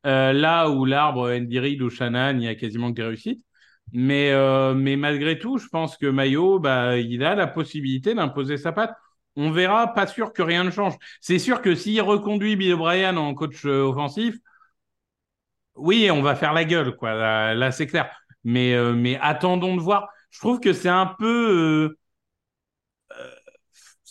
Euh, 0.07 0.33
là 0.33 0.69
où 0.69 0.85
l'arbre 0.85 1.31
Andy 1.35 1.59
Reid 1.59 1.83
ou 1.83 1.91
Shannon, 1.91 2.39
il 2.39 2.45
y 2.45 2.49
a 2.49 2.55
quasiment 2.55 2.91
que 2.91 2.97
des 2.97 3.03
réussites. 3.05 3.43
Mais, 3.93 4.33
euh, 4.33 4.75
mais 4.75 4.97
malgré 4.97 5.39
tout, 5.39 5.59
je 5.59 5.67
pense 5.69 5.97
que 5.97 6.07
Mayo, 6.07 6.59
bah, 6.59 6.99
il 6.99 7.25
a 7.25 7.35
la 7.35 7.47
possibilité 7.47 8.15
d'imposer 8.15 8.59
sa 8.59 8.73
patte. 8.73 8.95
On 9.37 9.51
verra, 9.51 9.95
pas 9.95 10.07
sûr 10.07 10.33
que 10.33 10.43
rien 10.43 10.65
ne 10.65 10.71
change. 10.71 10.95
C'est 11.21 11.39
sûr 11.39 11.63
que 11.63 11.75
s'il 11.75 12.01
reconduit 12.03 12.57
Bill 12.57 12.75
O'Brien 12.75 13.17
en 13.17 13.35
coach 13.35 13.65
euh, 13.65 13.83
offensif, 13.83 14.37
oui, 15.77 16.11
on 16.11 16.23
va 16.23 16.35
faire 16.35 16.53
la 16.53 16.65
gueule, 16.65 16.97
quoi. 16.97 17.15
Là, 17.55 17.71
c'est 17.71 17.87
clair. 17.87 18.11
Mais, 18.45 18.75
mais 18.95 19.19
attendons 19.21 19.77
de 19.77 19.81
voir. 19.81 20.09
Je 20.31 20.41
trouve 20.41 20.61
que 20.61 20.73
c'est 20.73 20.89
un 20.89 21.07
peu 21.19 21.97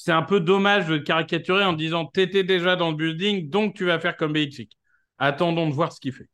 c'est 0.08 0.14
un 0.14 0.24
peu 0.24 0.40
dommage 0.40 0.88
de 0.88 0.98
caricaturer 0.98 1.66
en 1.66 1.74
disant 1.74 2.06
t'étais 2.06 2.46
déjà 2.46 2.78
dans 2.78 2.92
le 2.92 2.96
building, 2.96 3.50
donc 3.50 3.74
tu 3.74 3.84
vas 3.84 4.00
faire 4.00 4.16
comme 4.16 4.32
Belichick. 4.32 4.72
Attendons 5.18 5.68
de 5.68 5.74
voir 5.74 5.92
ce 5.92 6.00
qu'il 6.00 6.14
fait. 6.14 6.30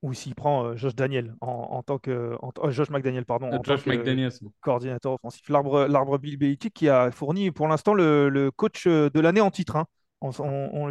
Ou 0.00 0.14
s'il 0.14 0.34
prend 0.34 0.64
euh, 0.64 0.76
Josh 0.76 0.94
Daniel 0.94 1.34
en, 1.42 1.82
tant 1.82 1.98
que 1.98 2.10
euh, 2.10 2.70
Josh 2.70 2.88
McDaniel 2.88 3.26
pardon, 3.26 3.50
en 3.52 3.62
Josh 3.62 3.84
McDaniel, 3.84 4.32
coordinateur 4.62 5.12
offensif. 5.12 5.46
L'arbre 5.50 5.86
l'arbre 5.88 6.16
Bill 6.16 6.38
Belichick 6.38 6.72
qui 6.72 6.88
a 6.88 7.10
fourni 7.10 7.50
pour 7.50 7.68
l'instant 7.68 7.92
le, 7.92 8.50
coach 8.56 8.86
euh, 8.86 9.10
de 9.10 9.20
l'année 9.20 9.42
en 9.42 9.50
titre. 9.50 9.76
Hein. 9.76 9.84
il 10.22 10.32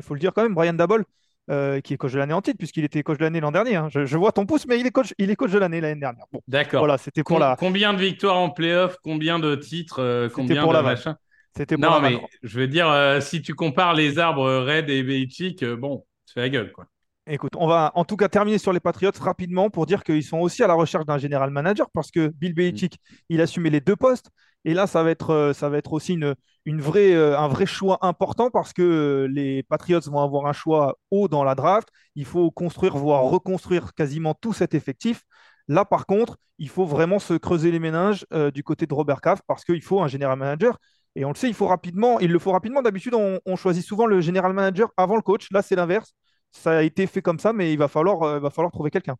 faut 0.03 0.13
le 0.13 0.19
dire 0.19 0.31
quand 0.31 0.43
même, 0.43 0.53
Brian 0.53 0.73
Dabol. 0.73 1.05
qui 1.47 1.93
est 1.95 1.97
coach 1.97 2.13
de 2.13 2.19
l'année 2.19 2.35
en 2.35 2.43
titre, 2.43 2.59
puisqu'il 2.59 2.83
était 2.83 3.01
coach 3.01 3.17
de 3.17 3.23
l'année 3.23 3.39
l'an 3.39 3.51
dernier. 3.51 3.77
Hein. 3.77 3.87
Je, 3.89 4.15
vois 4.15 4.31
ton 4.31 4.45
pouce, 4.45 4.67
mais 4.67 4.79
il 4.79 4.85
est 4.85 4.91
coach, 4.91 5.11
il 5.17 5.31
est 5.31 5.35
coach 5.35 5.49
de 5.53 5.57
l'année 5.57 5.81
l'année 5.81 6.01
dernière. 6.01 6.25
D'accord. 6.47 6.81
Voilà, 6.81 6.99
c'était 6.99 7.23
pour 7.23 7.39
la. 7.39 7.55
Combien 7.57 7.95
de 7.95 7.99
victoires 7.99 8.37
en 8.37 8.51
playoff 8.51 8.97
Combien 9.01 9.39
de 9.39 9.55
titres 9.55 10.27
Combien 10.35 10.61
pour 10.61 10.73
de 10.73 10.77
la 10.77 10.83
machin 10.83 11.17
c'était 11.57 11.77
Non, 11.77 11.99
mais 11.99 12.21
je 12.43 12.59
veux 12.59 12.67
dire, 12.67 12.89
euh, 12.89 13.19
si 13.19 13.41
tu 13.41 13.55
compares 13.55 13.93
les 13.93 14.19
arbres 14.19 14.47
Red 14.59 14.89
et 14.89 15.03
Belichick, 15.03 15.63
euh, 15.63 15.75
bon, 15.75 16.05
tu 16.25 16.33
fais 16.33 16.41
la 16.41 16.49
gueule, 16.49 16.71
quoi. 16.71 16.85
Écoute, 17.29 17.53
on 17.57 17.67
va 17.67 17.91
en 17.95 18.05
tout 18.05 18.15
cas 18.15 18.29
terminer 18.29 18.57
sur 18.57 18.71
les 18.71 18.79
Patriots 18.79 19.11
rapidement 19.19 19.69
pour 19.69 19.85
dire 19.85 20.03
qu'ils 20.05 20.23
sont 20.23 20.37
aussi 20.37 20.63
à 20.63 20.67
la 20.67 20.75
recherche 20.75 21.05
d'un 21.05 21.17
général 21.17 21.49
manager 21.49 21.89
parce 21.93 22.09
que 22.09 22.27
Bill 22.29 22.53
Belichick, 22.53 22.93
mm. 22.93 23.15
il 23.29 23.41
assumait 23.41 23.69
les 23.69 23.81
deux 23.81 23.97
postes. 23.97 24.29
Et 24.63 24.73
là, 24.73 24.87
ça 24.87 25.03
va 25.03 25.11
être, 25.11 25.31
euh, 25.31 25.53
ça 25.53 25.67
va 25.67 25.77
être 25.77 25.91
aussi 25.91 26.13
une, 26.13 26.35
une 26.65 26.79
vraie, 26.79 27.13
un 27.15 27.47
vrai 27.49 27.65
choix 27.65 27.97
important 28.01 28.49
parce 28.49 28.71
que 28.71 29.27
les 29.29 29.63
Patriots 29.63 29.99
vont 30.05 30.21
avoir 30.21 30.45
un 30.45 30.53
choix 30.53 30.97
haut 31.11 31.27
dans 31.27 31.43
la 31.43 31.55
draft. 31.55 31.89
Il 32.15 32.25
faut 32.25 32.49
construire, 32.49 32.95
voire 32.95 33.23
reconstruire 33.23 33.93
quasiment 33.93 34.33
tout 34.33 34.53
cet 34.53 34.73
effectif. 34.73 35.23
Là, 35.67 35.83
par 35.83 36.05
contre, 36.05 36.37
il 36.59 36.69
faut 36.69 36.85
vraiment 36.85 37.19
se 37.19 37.33
creuser 37.33 37.71
les 37.71 37.79
méninges 37.79 38.25
du 38.53 38.63
côté 38.63 38.85
de 38.85 38.93
Robert 38.93 39.19
Kraft 39.19 39.43
parce 39.47 39.65
qu'il 39.65 39.81
faut 39.81 40.01
un 40.01 40.07
général 40.07 40.39
manager. 40.39 40.79
Et 41.17 41.25
on 41.25 41.29
le 41.29 41.35
sait, 41.35 41.47
il 41.47 41.55
faut 41.55 41.65
rapidement, 41.65 42.19
il 42.19 42.31
le 42.31 42.37
faut 42.37 42.51
rapidement. 42.51 42.83
D'habitude, 42.83 43.15
on, 43.15 43.55
choisit 43.55 43.83
souvent 43.83 44.05
le 44.05 44.21
général 44.21 44.53
manager 44.53 44.91
avant 44.97 45.15
le 45.15 45.23
coach. 45.23 45.47
Là, 45.51 45.63
c'est 45.63 45.75
l'inverse. 45.75 46.13
Ça 46.51 46.77
a 46.77 46.83
été 46.83 47.07
fait 47.07 47.23
comme 47.23 47.39
ça, 47.39 47.53
mais 47.53 47.73
il 47.73 47.79
va 47.79 47.87
falloir, 47.87 48.21
euh, 48.21 48.39
va 48.39 48.51
falloir 48.51 48.71
trouver 48.71 48.91
quelqu'un. 48.91 49.15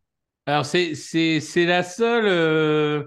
Alors, 0.46 0.64
c'est 0.64 0.94
la 1.56 1.82
seule. 1.82 2.26
Euh, 2.26 3.02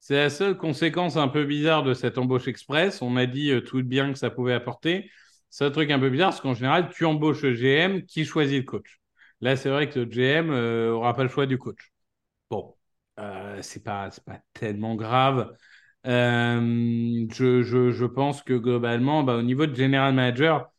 c'est 0.00 0.16
la 0.16 0.30
seule 0.30 0.56
conséquence 0.56 1.16
un 1.16 1.28
peu 1.28 1.44
bizarre 1.44 1.84
de 1.84 1.94
cette 1.94 2.18
embauche 2.18 2.48
express. 2.48 3.02
On 3.02 3.16
a 3.16 3.26
dit 3.26 3.52
euh, 3.52 3.60
tout 3.60 3.84
bien 3.84 4.12
que 4.12 4.18
ça 4.18 4.30
pouvait 4.30 4.52
apporter. 4.52 5.08
C'est 5.48 5.64
un 5.64 5.70
truc 5.70 5.92
un 5.92 6.00
peu 6.00 6.10
bizarre 6.10 6.30
parce 6.30 6.40
qu'en 6.40 6.54
général, 6.54 6.90
tu 6.90 7.04
embauches 7.04 7.42
le 7.42 7.54
GM 7.54 8.02
qui 8.02 8.24
choisit 8.24 8.58
le 8.58 8.64
coach. 8.64 9.00
Là, 9.42 9.54
c'est 9.54 9.70
vrai 9.70 9.88
que 9.88 10.00
le 10.00 10.06
GM 10.06 10.48
n'aura 10.48 11.14
pas 11.14 11.22
le 11.22 11.28
choix 11.28 11.46
du 11.46 11.56
coach. 11.56 11.92
Bon, 12.50 12.74
c'est 13.60 13.84
pas, 13.84 14.10
pas 14.26 14.40
tellement 14.54 14.96
grave. 14.96 15.54
Euh, 16.06 17.26
je, 17.32 17.62
je, 17.62 17.90
je, 17.92 18.04
pense 18.04 18.42
que 18.42 18.52
globalement, 18.54 19.22
bah, 19.22 19.36
au 19.36 19.42
niveau 19.42 19.66
de 19.66 19.74
general 19.74 20.12
manager, 20.14 20.70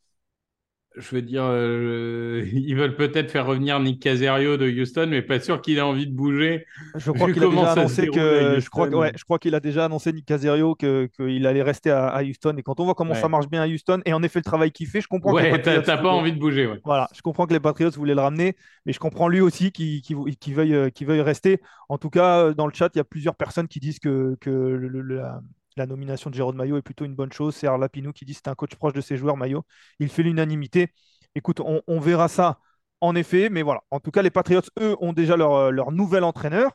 je 0.96 1.14
veux 1.14 1.22
dire, 1.22 1.44
euh, 1.44 2.44
ils 2.52 2.74
veulent 2.74 2.96
peut-être 2.96 3.30
faire 3.30 3.46
revenir 3.46 3.78
Nick 3.80 4.02
Caserio 4.02 4.56
de 4.56 4.68
Houston, 4.68 5.06
mais 5.10 5.22
pas 5.22 5.40
sûr 5.40 5.60
qu'il 5.60 5.78
ait 5.78 5.82
envie 5.82 6.06
de 6.06 6.14
bouger. 6.14 6.66
Je 6.94 7.10
crois 7.10 7.32
qu'il 7.32 7.42
a 7.44 7.48
déjà 7.48 7.72
annoncé 7.72 8.06
que, 8.08 8.60
je 8.60 8.70
crois, 8.70 8.88
ouais, 8.88 9.12
je 9.16 9.24
crois 9.24 9.38
qu'il 9.38 9.54
a 9.54 9.60
déjà 9.60 9.84
annoncé 9.84 10.12
Nick 10.12 10.26
Caserio 10.26 10.74
qu'il 10.74 11.46
allait 11.46 11.62
rester 11.62 11.90
à, 11.90 12.22
Houston. 12.22 12.54
Et 12.58 12.62
quand 12.62 12.80
on 12.80 12.84
voit 12.84 12.94
comment 12.94 13.14
ça 13.14 13.28
marche 13.28 13.48
bien 13.48 13.62
à 13.62 13.66
Houston, 13.66 14.00
et 14.04 14.12
en 14.12 14.22
effet 14.22 14.38
le 14.38 14.44
travail 14.44 14.72
qu'il 14.72 14.86
fait, 14.86 15.00
je 15.00 15.08
comprends. 15.08 15.32
Ouais, 15.32 15.60
t'as 15.60 15.96
pas 15.96 16.08
envie 16.08 16.32
de 16.32 16.38
bouger. 16.38 16.66
Ouais. 16.66 16.80
Voilà, 16.84 17.08
je 17.14 17.22
comprends 17.22 17.46
que 17.46 17.52
les 17.52 17.60
Patriots 17.60 17.90
voulaient 17.90 18.14
le 18.14 18.20
ramener, 18.20 18.56
mais 18.84 18.92
je 18.92 18.98
comprends 18.98 19.28
lui 19.28 19.40
aussi 19.40 19.72
qu'il 19.72 20.02
qu 20.02 20.52
veuille, 20.52 20.90
veuille 21.00 21.20
rester. 21.20 21.60
En 21.88 21.98
tout 21.98 22.10
cas, 22.10 22.52
dans 22.52 22.66
le 22.66 22.72
chat, 22.74 22.90
il 22.94 22.98
y 22.98 23.00
a 23.00 23.04
plusieurs 23.04 23.34
personnes 23.34 23.68
qui 23.68 23.80
disent 23.80 23.98
que, 23.98 24.36
que 24.40 24.50
le, 24.50 25.02
la, 25.02 25.40
la 25.76 25.86
nomination 25.86 26.30
de 26.30 26.34
Jérôme 26.34 26.56
Maillot 26.56 26.78
est 26.78 26.82
plutôt 26.82 27.04
une 27.04 27.14
bonne 27.14 27.32
chose. 27.32 27.54
C'est 27.54 27.66
Lapinou 27.66 28.12
qui 28.12 28.24
dit 28.24 28.34
c'est 28.34 28.48
un 28.48 28.54
coach 28.54 28.74
proche 28.76 28.92
de 28.94 29.00
ses 29.00 29.16
joueurs, 29.16 29.36
Maillot. 29.36 29.64
Il 29.98 30.08
fait 30.08 30.22
l'unanimité. 30.22 30.92
Écoute, 31.34 31.60
on, 31.60 32.00
verra 32.00 32.28
ça 32.28 32.60
en 33.00 33.14
effet, 33.14 33.50
mais 33.50 33.62
voilà. 33.62 33.82
En 33.90 34.00
tout 34.00 34.10
cas, 34.10 34.22
les 34.22 34.30
Patriots, 34.30 34.62
eux, 34.80 34.96
ont 35.00 35.12
déjà 35.12 35.36
leur, 35.36 35.52
euh, 35.54 35.70
leur 35.70 35.92
nouvel 35.92 36.24
entraîneur. 36.24 36.72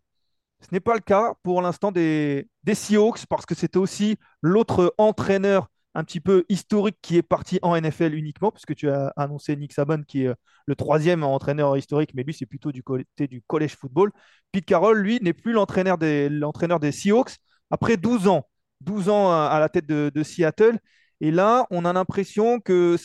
Ce 0.62 0.68
n'est 0.72 0.80
pas 0.80 0.94
le 0.94 1.00
cas 1.02 1.34
pour 1.44 1.62
l'instant 1.62 1.92
des, 1.92 2.48
Seahawks 2.72 3.26
parce 3.26 3.46
que 3.46 3.56
c'était 3.56 3.78
aussi 3.78 4.18
l'autre 4.42 4.94
entraîneur 4.98 5.68
un 5.96 6.04
petit 6.04 6.22
peu 6.22 6.46
historique 6.48 6.98
qui 7.02 7.18
est 7.18 7.24
parti 7.24 7.60
en 7.64 7.76
NFL 7.76 8.14
uniquement, 8.14 8.52
puisque 8.52 8.76
tu 8.76 8.90
as 8.90 9.08
annoncé 9.18 9.56
Nick 9.58 9.74
Saban 9.74 10.04
qui 10.04 10.24
est 10.24 10.28
euh, 10.28 10.36
le 10.68 10.76
troisième 10.76 11.24
entraîneur 11.24 11.76
historique, 11.76 12.14
mais 12.14 12.24
lui 12.24 12.34
c'est 12.34 12.46
plutôt 12.46 12.72
du 12.72 12.84
côté 12.84 13.28
du 13.28 13.42
college 13.42 13.76
football. 13.76 14.12
Pete 14.52 14.66
Carroll, 14.66 15.00
lui, 15.00 15.20
n'est 15.22 15.34
plus 15.34 15.52
l'entraîneur 15.54 15.98
des, 15.98 16.30
l'entraîneur 16.30 16.80
des 16.80 16.92
Seahawks 16.92 17.38
après 17.72 17.98
12 17.98 18.28
ans. 18.28 18.48
12 18.82 19.10
ans 19.10 19.32
à 19.32 19.60
la 19.60 19.70
tête 19.70 19.86
de, 19.86 20.24
Seattle. 20.24 20.80
Et 21.22 21.32
là, 21.32 21.68
on 21.70 21.86
a 21.86 21.94
l'impression 21.94 22.60
que 22.60 22.98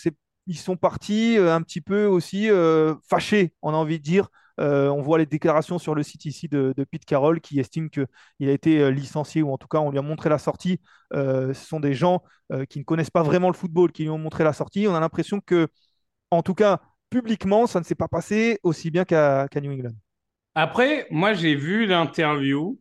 ils 0.46 0.58
sont 0.58 0.76
partis 0.76 1.38
euh, 1.38 1.54
un 1.54 1.62
petit 1.62 1.80
peu 1.80 2.06
aussi 2.06 2.50
euh, 2.50 2.94
fâchés, 3.08 3.54
on 3.62 3.74
a 3.74 3.76
envie 3.76 3.98
de 3.98 4.04
dire. 4.04 4.28
Euh, 4.58 4.88
on 4.88 5.02
voit 5.02 5.18
les 5.18 5.26
déclarations 5.26 5.78
sur 5.78 5.94
le 5.94 6.02
site 6.02 6.24
ici 6.24 6.48
de, 6.48 6.72
Pete 6.90 7.04
Carroll 7.04 7.42
qui 7.42 7.60
estime 7.60 7.90
qu'il 7.90 8.48
a 8.48 8.52
été 8.52 8.90
licencié 8.90 9.42
ou 9.42 9.52
en 9.52 9.58
tout 9.58 9.68
cas 9.68 9.80
on 9.80 9.90
lui 9.90 9.98
a 9.98 10.02
montré 10.02 10.30
la 10.30 10.38
sortie. 10.38 10.80
ce 11.12 11.52
sont 11.52 11.78
des 11.78 11.92
gens 11.92 12.22
qui 12.70 12.78
ne 12.78 12.84
connaissent 12.84 13.10
pas 13.10 13.22
vraiment 13.22 13.48
le 13.48 13.54
football 13.54 13.92
qui 13.92 14.04
lui 14.04 14.10
ont 14.10 14.16
montré 14.16 14.44
la 14.44 14.54
sortie. 14.54 14.86
On 14.88 14.94
a 14.94 15.00
l'impression 15.00 15.40
que, 15.40 15.68
en 16.30 16.42
tout 16.42 16.54
cas 16.54 16.80
publiquement, 17.10 17.66
ça 17.66 17.80
ne 17.80 17.84
s'est 17.84 17.94
pas 17.94 18.08
passé 18.08 18.58
aussi 18.62 18.90
bien 18.90 19.04
qu'à 19.04 19.46
New 19.60 19.72
England. 19.72 19.94
Après, 20.54 21.06
moi 21.10 21.34
j'ai 21.34 21.54
vu 21.54 21.84
l'interview 21.84 22.78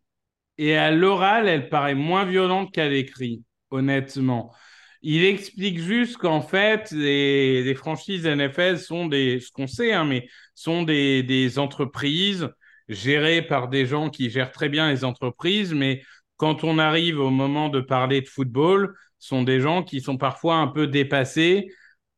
et 0.57 0.75
à 0.77 0.91
l'oral, 0.91 1.47
elle 1.47 1.69
paraît 1.69 1.95
moins 1.95 2.25
violente 2.25 2.71
qu'à 2.73 2.87
l'écrit, 2.89 3.43
honnêtement. 3.71 4.53
Il 5.01 5.23
explique 5.23 5.79
juste 5.79 6.17
qu'en 6.17 6.41
fait, 6.41 6.91
les, 6.91 7.75
franchises 7.75 8.25
NFL 8.25 8.79
sont 8.79 9.05
des, 9.07 9.39
ce 9.39 9.51
qu'on 9.51 9.67
sait, 9.67 9.93
hein, 9.93 10.05
mais 10.05 10.27
sont 10.55 10.83
des, 10.83 11.59
entreprises 11.59 12.49
gérées 12.87 13.41
par 13.41 13.67
des 13.67 13.85
gens 13.85 14.09
qui 14.09 14.29
gèrent 14.29 14.51
très 14.51 14.69
bien 14.69 14.89
les 14.89 15.03
entreprises, 15.03 15.73
mais 15.73 16.01
quand 16.37 16.63
on 16.63 16.79
arrive 16.79 17.19
au 17.19 17.29
moment 17.29 17.69
de 17.69 17.81
parler 17.81 18.21
de 18.21 18.27
football, 18.27 18.95
sont 19.19 19.43
des 19.43 19.59
gens 19.61 19.83
qui 19.83 20.01
sont 20.01 20.17
parfois 20.17 20.55
un 20.57 20.67
peu 20.67 20.87
dépassés 20.87 21.67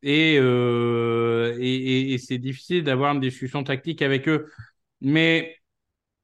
et, 0.04 0.38
euh, 0.40 1.58
et, 1.60 2.14
et 2.14 2.18
c'est 2.18 2.38
difficile 2.38 2.84
d'avoir 2.84 3.14
une 3.14 3.22
discussion 3.22 3.64
tactique 3.64 4.02
avec 4.02 4.28
eux. 4.30 4.52
Mais 5.02 5.58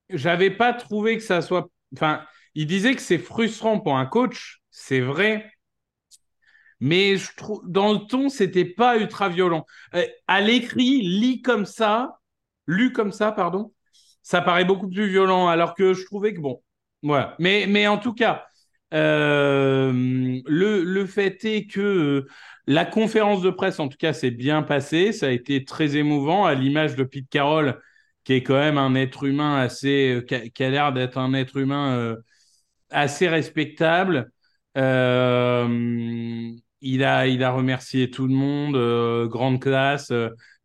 j'avais 0.09 0.51
pas 0.51 0.73
trouvé 0.73 1.17
que 1.17 1.23
ça 1.23 1.41
soit 1.41 1.69
Enfin, 1.93 2.25
il 2.55 2.67
disait 2.67 2.95
que 2.95 3.01
c'est 3.01 3.17
frustrant 3.17 3.79
pour 3.79 3.97
un 3.97 4.05
coach, 4.05 4.61
c'est 4.71 4.99
vrai. 5.01 5.51
Mais 6.79 7.15
je 7.17 7.29
trouve, 7.37 7.61
dans 7.65 7.93
le 7.93 7.99
ton, 7.99 8.29
c'était 8.29 8.65
pas 8.65 8.97
ultra 8.97 9.29
violent. 9.29 9.65
Euh, 9.95 10.05
à 10.27 10.41
l'écrit, 10.41 11.01
lit 11.01 11.41
comme 11.41 11.65
ça, 11.65 12.19
lu 12.67 12.91
comme 12.91 13.11
ça, 13.11 13.31
pardon, 13.31 13.73
ça 14.21 14.41
paraît 14.41 14.65
beaucoup 14.65 14.89
plus 14.89 15.07
violent. 15.07 15.47
Alors 15.47 15.75
que 15.75 15.93
je 15.93 16.05
trouvais 16.05 16.33
que 16.33 16.41
bon, 16.41 16.61
voilà. 17.01 17.35
Mais, 17.39 17.65
mais 17.67 17.87
en 17.87 17.97
tout 17.97 18.13
cas, 18.13 18.45
euh, 18.93 19.91
le, 20.45 20.83
le 20.83 21.05
fait 21.05 21.43
est 21.45 21.67
que 21.67 21.79
euh, 21.79 22.27
la 22.67 22.85
conférence 22.85 23.41
de 23.41 23.49
presse, 23.49 23.79
en 23.79 23.87
tout 23.87 23.97
cas, 23.97 24.13
s'est 24.13 24.31
bien 24.31 24.61
passée. 24.61 25.13
Ça 25.13 25.27
a 25.27 25.31
été 25.31 25.63
très 25.63 25.95
émouvant, 25.95 26.45
à 26.45 26.53
l'image 26.53 26.95
de 26.95 27.03
Pete 27.03 27.29
Carroll, 27.29 27.79
qui 28.23 28.33
est 28.33 28.43
quand 28.43 28.55
même 28.55 28.77
un 28.77 28.95
être 28.95 29.23
humain 29.25 29.57
assez, 29.57 30.15
euh, 30.15 30.21
qui 30.21 30.63
a, 30.63 30.69
l'air 30.69 30.93
d'être 30.93 31.17
un 31.17 31.33
être 31.33 31.57
humain 31.57 31.97
euh, 31.97 32.15
assez 32.89 33.27
respectable. 33.29 34.31
Euh, 34.77 36.51
il 36.81 37.03
a, 37.03 37.27
il 37.27 37.43
a 37.43 37.51
remercié 37.51 38.09
tout 38.11 38.27
le 38.27 38.33
monde, 38.33 39.29
grande 39.29 39.61
classe, 39.61 40.11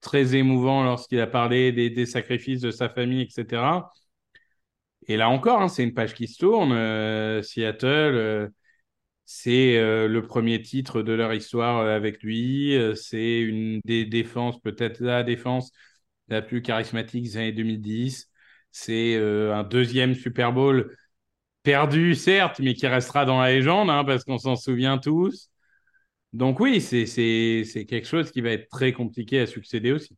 très 0.00 0.34
émouvant 0.36 0.84
lorsqu'il 0.84 1.20
a 1.20 1.26
parlé 1.26 1.72
des, 1.72 2.06
sacrifices 2.06 2.60
de 2.60 2.70
sa 2.70 2.88
famille, 2.88 3.22
etc. 3.22 3.90
Et 5.06 5.16
là 5.16 5.28
encore, 5.28 5.62
hein, 5.62 5.68
c'est 5.68 5.84
une 5.84 5.94
page 5.94 6.14
qui 6.14 6.28
se 6.28 6.38
tourne. 6.38 6.72
Seattle, 7.42 8.50
c'est 9.24 9.76
le 10.08 10.20
premier 10.22 10.60
titre 10.62 11.02
de 11.02 11.12
leur 11.12 11.32
histoire 11.34 11.86
avec 11.86 12.22
lui. 12.22 12.76
c'est 12.96 13.40
une 13.40 13.80
des 13.84 14.04
défenses, 14.04 14.60
peut-être 14.60 15.00
la 15.00 15.22
défense 15.22 15.72
la 16.28 16.42
plus 16.42 16.62
charismatique 16.62 17.24
des 17.24 17.36
années 17.36 17.52
2010. 17.52 18.30
C'est 18.70 19.16
euh, 19.16 19.54
un 19.54 19.64
deuxième 19.64 20.14
Super 20.14 20.52
Bowl 20.52 20.96
perdu, 21.62 22.14
certes, 22.14 22.60
mais 22.60 22.74
qui 22.74 22.86
restera 22.86 23.24
dans 23.24 23.40
la 23.40 23.52
légende, 23.52 23.90
hein, 23.90 24.04
parce 24.04 24.24
qu'on 24.24 24.38
s'en 24.38 24.56
souvient 24.56 24.98
tous. 24.98 25.50
Donc 26.32 26.60
oui, 26.60 26.80
c'est 26.80 27.06
quelque 27.88 28.06
chose 28.06 28.30
qui 28.32 28.40
va 28.42 28.50
être 28.50 28.68
très 28.70 28.92
compliqué 28.92 29.40
à 29.40 29.46
succéder 29.46 29.92
aussi. 29.92 30.16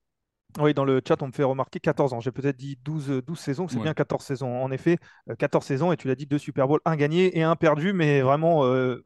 Oui, 0.58 0.74
dans 0.74 0.84
le 0.84 1.00
chat, 1.06 1.22
on 1.22 1.28
me 1.28 1.32
fait 1.32 1.44
remarquer 1.44 1.78
14 1.78 2.12
ans. 2.12 2.20
J'ai 2.20 2.32
peut-être 2.32 2.56
dit 2.56 2.78
12, 2.82 3.22
12 3.24 3.38
saisons, 3.38 3.68
c'est 3.68 3.78
bien 3.78 3.94
14 3.94 4.24
saisons. 4.24 4.62
En 4.62 4.70
effet, 4.70 4.98
14 5.38 5.64
euh, 5.64 5.66
saisons, 5.66 5.92
et 5.92 5.96
tu 5.96 6.08
l'as 6.08 6.16
dit, 6.16 6.26
deux 6.26 6.38
Super 6.38 6.66
Bowl, 6.66 6.80
un 6.84 6.96
gagné 6.96 7.38
et 7.38 7.42
un 7.42 7.54
perdu, 7.56 7.92
mais 7.92 8.20
vraiment, 8.20 8.64
euh, 8.64 9.02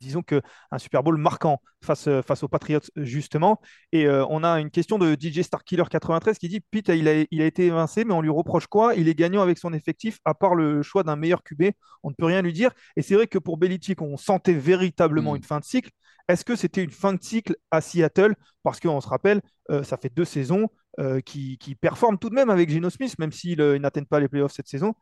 disons 0.00 0.22
qu'un 0.22 0.42
Super 0.78 1.02
Bowl 1.02 1.16
marquant 1.16 1.62
face, 1.82 2.08
euh, 2.08 2.20
face 2.20 2.42
aux 2.42 2.48
Patriots, 2.48 2.80
justement. 2.96 3.60
Et 3.92 4.08
on 4.08 4.44
a 4.44 4.60
une 4.60 4.70
question 4.70 4.98
de 4.98 5.16
DJ 5.18 5.42
Starkiller 5.42 5.84
93 5.90 6.38
qui 6.38 6.48
dit 6.48 6.60
Pete, 6.60 6.88
il 6.88 7.08
a, 7.08 7.24
il 7.30 7.40
a 7.40 7.46
été 7.46 7.66
évincé, 7.66 8.04
mais 8.04 8.12
on 8.12 8.20
lui 8.20 8.30
reproche 8.30 8.66
quoi? 8.66 8.94
Il 8.94 9.08
est 9.08 9.14
gagnant 9.14 9.42
avec 9.42 9.58
son 9.58 9.72
effectif, 9.72 10.18
à 10.24 10.34
part 10.34 10.54
le 10.54 10.82
choix 10.82 11.02
d'un 11.02 11.16
meilleur 11.16 11.42
QB, 11.42 11.70
on 12.02 12.10
ne 12.10 12.14
peut 12.14 12.26
rien 12.26 12.42
lui 12.42 12.52
dire. 12.52 12.70
Et 12.96 13.02
c'est 13.02 13.14
vrai 13.14 13.26
que 13.26 13.38
pour 13.38 13.56
Belichick, 13.56 14.02
on 14.02 14.16
sentait 14.16 14.52
véritablement 14.52 15.32
mm. 15.32 15.36
une 15.36 15.44
fin 15.44 15.58
de 15.58 15.64
cycle. 15.64 15.90
Est-ce 16.28 16.44
que 16.44 16.54
c'était 16.54 16.84
une 16.84 16.90
fin 16.90 17.12
de 17.14 17.22
cycle 17.22 17.56
à 17.70 17.80
Seattle? 17.80 18.34
Parce 18.62 18.78
qu'on 18.78 19.00
se 19.00 19.08
rappelle, 19.08 19.40
ça 19.82 19.96
fait 19.96 20.12
deux 20.14 20.24
saisons. 20.24 20.68
Euh, 20.98 21.20
qui, 21.20 21.56
performe 21.80 22.18
tout 22.18 22.28
de 22.28 22.34
même 22.34 22.50
avec 22.50 22.68
Geno 22.68 22.90
Smith, 22.90 23.18
même 23.18 23.32
s'il 23.32 23.62
euh, 23.62 23.78
n'atteigne 23.78 24.04
pas 24.04 24.20
les 24.20 24.28
playoffs 24.28 24.52
cette 24.52 24.68
saison. 24.68 24.94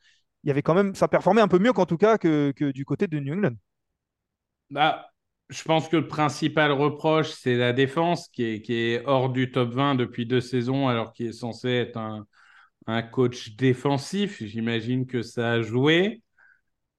Il 0.44 0.48
y 0.48 0.50
avait 0.52 0.62
quand 0.62 0.74
même, 0.74 0.94
ça 0.94 1.08
performait 1.08 1.40
un 1.40 1.48
peu 1.48 1.58
mieux 1.58 1.72
qu'en 1.72 1.84
tout 1.84 1.96
cas 1.96 2.16
que, 2.16 2.52
du 2.70 2.84
côté 2.84 3.08
de 3.08 3.18
New 3.18 3.34
England. 3.34 3.56
Bah, 4.70 5.10
je 5.48 5.60
pense 5.64 5.88
que 5.88 5.96
le 5.96 6.06
principal 6.06 6.70
reproche, 6.70 7.30
c'est 7.30 7.56
la 7.56 7.72
défense 7.72 8.28
qui 8.28 8.44
est, 8.44 8.62
qui 8.62 8.74
est 8.74 9.04
hors 9.04 9.30
du 9.30 9.50
top 9.50 9.70
20 9.70 9.96
depuis 9.96 10.26
deux 10.26 10.40
saisons, 10.40 10.86
alors 10.86 11.12
qu'il 11.12 11.26
est 11.26 11.32
censé 11.32 11.68
être 11.68 11.96
un, 11.96 12.24
coach 13.02 13.56
défensif. 13.56 14.42
J'imagine 14.44 15.06
que 15.06 15.22
ça 15.22 15.52
a 15.52 15.62
joué. 15.62 16.22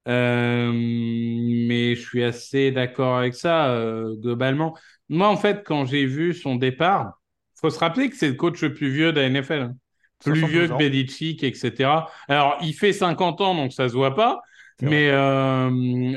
Euh, 0.08 0.72
mais 0.74 1.96
je 1.96 2.02
suis 2.02 2.24
assez 2.24 2.72
d'accord 2.72 3.18
avec 3.18 3.36
ça, 3.36 3.74
globalement. 4.18 4.78
Moi, 5.08 5.30
en 5.30 5.38
fait, 5.38 5.64
quand 5.66 5.86
j'ai 5.86 6.06
vu 6.06 6.34
son 6.34 6.56
départ, 6.56 7.21
faut 7.62 7.70
se 7.70 7.80
rappeler 7.80 8.10
que 8.10 8.18
c'est 8.18 8.28
le 8.28 8.34
coach 8.34 8.62
le 8.62 8.74
plus 8.74 8.90
vieux 8.90 9.14
de 9.14 9.22
la 9.22 9.30
NFL. 9.30 9.62
Hein. 9.62 9.76
Plus 10.24 10.46
vieux 10.46 10.68
que 10.68 10.78
Belichick, 10.78 11.44
etc. 11.44 11.90
Alors, 12.28 12.58
il 12.62 12.74
fait 12.74 12.94
50 12.94 13.42
ans, 13.42 13.56
donc 13.56 13.74
ça 13.74 13.90
se 13.90 13.94
voit 13.94 14.16
pas. 14.16 14.42
Mais 14.82 15.10
euh, 15.10 15.70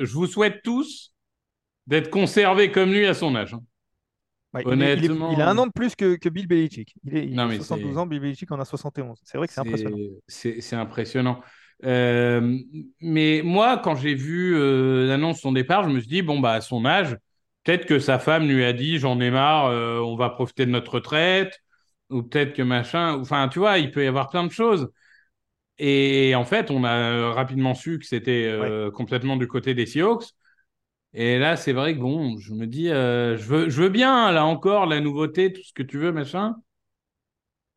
je 0.05 0.13
vous 0.13 0.27
souhaite 0.27 0.63
tous 0.63 1.15
d'être 1.87 2.11
conservés 2.11 2.71
comme 2.71 2.93
lui 2.93 3.07
à 3.07 3.15
son 3.15 3.35
âge. 3.35 3.55
Hein. 3.55 3.61
Honnêtement. 4.65 5.33
Il, 5.33 5.41
a 5.41 5.49
un 5.49 5.59
an 5.59 5.67
de 5.67 5.73
plus 5.73 5.97
que, 5.97 6.29
Bill 6.29 6.47
Belichick. 6.47 6.95
Il, 7.05 7.17
est, 7.17 7.39
a 7.39 7.57
72 7.57 7.99
ans, 7.99 8.07
Bill 8.07 8.21
Belichick 8.21 8.51
en 8.53 8.61
a 8.61 8.65
71. 8.65 9.19
C'est 9.25 9.37
vrai 9.37 9.49
que 9.49 9.53
c'est 9.53 9.61
impressionnant. 9.61 9.99
C'est 10.29 10.77
impressionnant. 10.77 11.41
Euh, 11.85 12.59
mais 13.01 13.43
moi, 13.45 13.79
quand 13.79 13.97
j'ai 13.97 14.15
vu 14.15 14.57
euh, 14.57 15.07
l'annonce 15.07 15.37
de 15.37 15.41
son 15.41 15.53
départ, 15.53 15.85
je 15.85 15.91
me 15.91 15.99
suis 15.99 16.09
dit, 16.09 16.23
bon, 16.23 16.41
bah, 16.41 16.53
à 16.53 16.61
son 16.61 16.85
âge, 16.85 17.17
Peut-être 17.65 17.87
que 17.87 17.99
sa 17.99 18.19
femme 18.19 18.47
lui 18.49 18.65
a 18.65 18.73
dit 18.73 18.99
j'en 18.99 19.21
ai 19.21 19.31
marre, 19.31 19.67
euh, 19.67 19.99
on 20.01 20.17
va 20.17 20.31
profiter 20.31 20.67
de 20.67 20.71
notre 20.71 20.95
retraite, 20.97 21.61
ou 22.11 22.23
peut-être 22.23 22.55
que 22.55 22.63
machin. 22.63 23.19
Enfin, 23.21 23.49
tu 23.49 23.59
vois, 23.59 23.79
il 23.79 23.91
peut 23.91 24.05
y 24.05 24.07
avoir 24.07 24.29
plein 24.29 24.45
de 24.45 24.53
choses. 24.53 24.91
Et 25.79 26.35
en 26.37 26.45
fait, 26.45 26.71
on 26.71 26.85
a 26.85 27.33
rapidement 27.33 27.75
su 27.75 27.99
que 27.99 28.07
c'était 28.07 28.47
euh, 28.47 28.91
complètement 28.91 29.37
du 29.37 29.49
côté 29.49 29.75
des 29.75 29.87
Seahawks. 29.87 30.27
Et 31.15 31.39
là, 31.39 31.57
c'est 31.57 31.73
vrai 31.73 31.95
que 31.95 32.01
bon, 32.01 32.39
je 32.39 32.55
me 32.55 32.67
dis, 32.67 32.91
euh, 32.91 33.37
je, 33.39 33.45
veux, 33.45 33.71
je 33.71 33.83
veux 33.83 33.89
bien, 33.89 34.33
là 34.33 34.45
encore, 34.47 34.87
la 34.87 35.01
nouveauté, 35.01 35.53
tout 35.53 35.63
ce 35.65 35.73
que 35.73 35.83
tu 35.83 35.99
veux, 35.99 36.13
machin. 36.13 36.57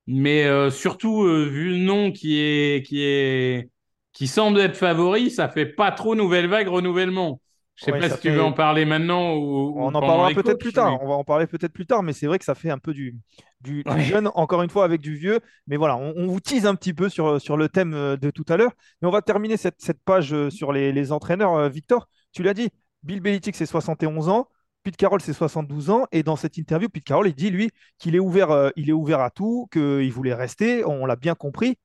Mais 0.07 0.45
surtout, 0.71 1.23
vu 1.25 1.71
le 1.71 1.77
nom 1.77 2.11
qui 2.11 2.39
est, 2.39 2.85
qui 2.85 3.03
est, 3.03 3.69
qui 4.13 4.27
semble 4.27 4.59
être 4.61 4.77
favori, 4.77 5.29
ça 5.31 5.49
fait 5.49 5.65
pas 5.65 5.91
trop 5.91 6.15
nouvelle 6.15 6.47
vague, 6.47 6.69
renouvellement. 6.69 7.41
Je 7.77 7.85
sais 7.85 7.91
pas 7.91 8.09
si 8.09 8.19
tu 8.19 8.31
veux 8.31 8.41
en 8.41 8.53
parler 8.53 8.85
maintenant 8.85 9.35
ou. 9.35 9.75
On 9.77 9.93
en 9.93 10.01
parlera 10.01 10.31
peut-être 10.31 10.57
plus 10.57 10.73
tard. 10.73 10.99
On 11.01 11.07
va 11.07 11.13
en 11.13 11.23
parler 11.23 11.45
peut-être 11.45 11.71
plus 11.71 11.85
tard, 11.85 12.01
mais 12.01 12.11
c'est 12.11 12.25
vrai 12.25 12.39
que 12.39 12.45
ça 12.45 12.55
fait 12.55 12.71
un 12.71 12.79
peu 12.79 12.91
du, 12.91 13.15
du, 13.61 13.83
jeune, 13.99 14.31
encore 14.33 14.63
une 14.63 14.69
fois 14.71 14.83
avec 14.83 14.99
du 14.99 15.15
vieux. 15.15 15.39
Mais 15.67 15.77
voilà, 15.77 15.95
on, 15.95 16.25
vous 16.25 16.39
tease 16.39 16.65
un 16.65 16.73
petit 16.73 16.95
peu 16.95 17.07
sur, 17.07 17.39
sur 17.39 17.55
le 17.55 17.69
thème 17.69 17.93
euh, 17.93 18.17
de 18.17 18.31
tout 18.31 18.45
à 18.49 18.57
l'heure. 18.57 18.71
Mais 19.01 19.07
on 19.07 19.11
va 19.11 19.21
terminer 19.21 19.57
cette, 19.57 19.79
cette 19.79 20.01
page 20.03 20.33
euh, 20.33 20.49
sur 20.49 20.73
les, 20.73 20.91
les 20.91 21.11
entraîneurs. 21.11 21.53
Euh, 21.53 21.69
Victor, 21.69 22.09
tu 22.31 22.41
l'as 22.41 22.55
dit, 22.55 22.69
Bill 23.03 23.21
Belichick, 23.21 23.55
c'est 23.55 23.67
71 23.67 24.27
ans. 24.27 24.47
Pete 24.81 24.97
Carroll, 24.97 25.21
c'est 25.21 25.33
72 25.33 25.91
ans. 25.91 26.07
Et 26.11 26.23
dans 26.23 26.35
cette 26.35 26.57
interview, 26.57 26.89
Pete 26.89 27.03
Carroll, 27.03 27.27
il 27.27 27.35
dit, 27.35 27.51
lui, 27.51 27.69
qu'il 27.99 28.15
est 28.15 28.19
ouvert, 28.19 28.71
il 28.75 28.89
est 28.89 28.93
ouvert 28.93 29.19
à 29.19 29.29
tout, 29.29 29.67
qu'il 29.71 30.11
voulait 30.11 30.33
rester. 30.33 30.83
On 30.83 31.05
l'a 31.05 31.15
bien 31.15 31.35
compris. 31.35 31.77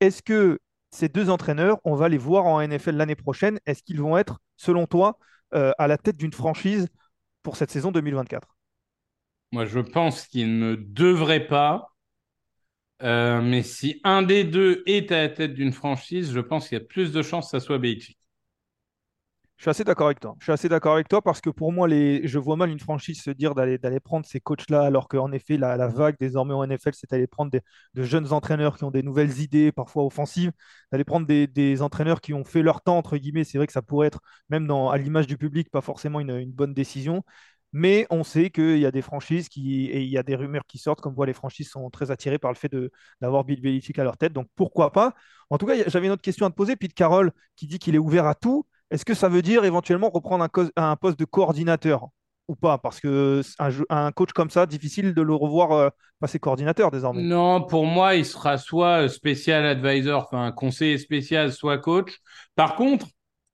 Est-ce 0.00 0.22
que 0.22 0.60
ces 0.90 1.08
deux 1.08 1.28
entraîneurs, 1.28 1.78
on 1.84 1.96
va 1.96 2.08
les 2.08 2.18
voir 2.18 2.46
en 2.46 2.60
NFL 2.60 2.96
l'année 2.96 3.16
prochaine? 3.16 3.58
Est-ce 3.66 3.82
qu'ils 3.82 4.00
vont 4.00 4.16
être, 4.16 4.40
selon 4.58 4.86
toi, 4.86 5.18
euh, 5.54 5.72
à 5.78 5.86
la 5.88 5.96
tête 5.96 6.18
d'une 6.18 6.34
franchise 6.34 6.88
pour 7.42 7.56
cette 7.56 7.70
saison 7.70 7.90
2024 7.90 8.54
Moi, 9.52 9.64
je 9.64 9.80
pense 9.80 10.26
qu'ils 10.26 10.58
ne 10.58 10.74
devraient 10.74 11.46
pas. 11.46 11.94
Euh, 13.02 13.40
mais 13.40 13.62
si 13.62 14.00
un 14.04 14.22
des 14.22 14.44
deux 14.44 14.82
est 14.86 15.12
à 15.12 15.22
la 15.22 15.28
tête 15.28 15.54
d'une 15.54 15.72
franchise, 15.72 16.32
je 16.32 16.40
pense 16.40 16.68
qu'il 16.68 16.78
y 16.78 16.80
a 16.80 16.84
plus 16.84 17.12
de 17.12 17.22
chances 17.22 17.46
que 17.46 17.58
ça 17.58 17.64
soit 17.64 17.78
Belichick. 17.78 18.18
Je 19.58 19.64
suis 19.64 19.70
assez 19.70 19.82
d'accord 19.82 20.06
avec 20.06 20.20
toi. 20.20 20.36
Je 20.38 20.44
suis 20.44 20.52
assez 20.52 20.68
d'accord 20.68 20.94
avec 20.94 21.08
toi 21.08 21.20
parce 21.20 21.40
que 21.40 21.50
pour 21.50 21.72
moi, 21.72 21.88
les... 21.88 22.26
je 22.28 22.38
vois 22.38 22.54
mal 22.54 22.70
une 22.70 22.78
franchise 22.78 23.20
se 23.20 23.30
dire 23.30 23.56
d'aller, 23.56 23.76
d'aller 23.76 23.98
prendre 23.98 24.24
ces 24.24 24.38
coachs-là, 24.40 24.82
alors 24.82 25.08
qu'en 25.08 25.32
effet, 25.32 25.56
la, 25.56 25.76
la, 25.76 25.88
vague 25.88 26.14
désormais 26.20 26.54
en 26.54 26.62
NFL, 26.62 26.94
c'est 26.94 27.10
d'aller 27.10 27.26
prendre 27.26 27.50
des, 27.50 27.60
de 27.94 28.04
jeunes 28.04 28.32
entraîneurs 28.32 28.76
qui 28.78 28.84
ont 28.84 28.92
des 28.92 29.02
nouvelles 29.02 29.40
idées, 29.40 29.72
parfois 29.72 30.04
offensives, 30.04 30.52
d'aller 30.92 31.02
prendre 31.02 31.26
des, 31.26 31.48
des, 31.48 31.82
entraîneurs 31.82 32.20
qui 32.20 32.34
ont 32.34 32.44
fait 32.44 32.62
leur 32.62 32.82
temps, 32.82 32.98
entre 32.98 33.16
guillemets. 33.16 33.42
C'est 33.42 33.58
vrai 33.58 33.66
que 33.66 33.72
ça 33.72 33.82
pourrait 33.82 34.06
être, 34.06 34.20
même 34.48 34.68
dans, 34.68 34.90
à 34.90 34.96
l'image 34.96 35.26
du 35.26 35.36
public, 35.36 35.70
pas 35.70 35.80
forcément 35.80 36.20
une, 36.20 36.30
une 36.38 36.52
bonne 36.52 36.72
décision. 36.72 37.24
Mais 37.72 38.06
on 38.10 38.22
sait 38.24 38.50
qu'il 38.50 38.78
y 38.78 38.86
a 38.86 38.90
des 38.92 39.02
franchises 39.02 39.48
qui, 39.48 39.86
et 39.86 40.02
il 40.02 40.08
y 40.08 40.18
a 40.18 40.22
des 40.22 40.36
rumeurs 40.36 40.64
qui 40.66 40.78
sortent, 40.78 41.00
comme 41.00 41.14
quoi 41.16 41.26
les 41.26 41.34
franchises 41.34 41.68
sont 41.68 41.90
très 41.90 42.10
attirées 42.12 42.38
par 42.38 42.52
le 42.52 42.56
fait 42.56 42.70
de, 42.70 42.90
d'avoir 43.20 43.44
Bill 43.44 43.60
Belichick 43.60 43.98
à 43.98 44.04
leur 44.04 44.16
tête. 44.16 44.32
Donc 44.32 44.48
pourquoi 44.56 44.92
pas? 44.92 45.14
En 45.50 45.58
tout 45.58 45.66
cas, 45.66 45.74
j'avais 45.88 46.06
une 46.06 46.12
autre 46.12 46.22
question 46.22 46.46
à 46.46 46.50
te 46.50 46.54
poser. 46.54 46.76
Pete 46.76 46.94
Carroll 46.94 47.32
qui 47.56 47.66
dit 47.66 47.78
qu'il 47.78 47.94
est 47.94 47.98
ouvert 47.98 48.26
à 48.26 48.34
tout. 48.36 48.64
Est-ce 48.90 49.04
que 49.04 49.14
ça 49.14 49.28
veut 49.28 49.42
dire 49.42 49.64
éventuellement 49.64 50.10
reprendre 50.10 50.46
un, 50.76 50.96
poste 50.96 51.18
de 51.18 51.24
coordinateur 51.24 52.08
ou 52.48 52.56
pas? 52.56 52.78
Parce 52.78 53.00
que 53.00 53.42
un, 53.88 54.12
coach 54.12 54.32
comme 54.32 54.50
ça, 54.50 54.66
difficile 54.66 55.14
de 55.14 55.22
le 55.22 55.34
revoir 55.34 55.72
euh, 55.72 55.88
passer 56.20 56.38
coordinateur 56.38 56.90
désormais. 56.90 57.22
Non, 57.22 57.62
pour 57.62 57.86
moi, 57.86 58.14
il 58.14 58.24
sera 58.24 58.56
soit 58.56 59.08
spécial 59.08 59.66
advisor, 59.66 60.24
enfin 60.24 60.52
conseiller 60.52 60.98
spécial, 60.98 61.52
soit 61.52 61.78
coach. 61.78 62.18
Par 62.54 62.76
contre, 62.76 63.06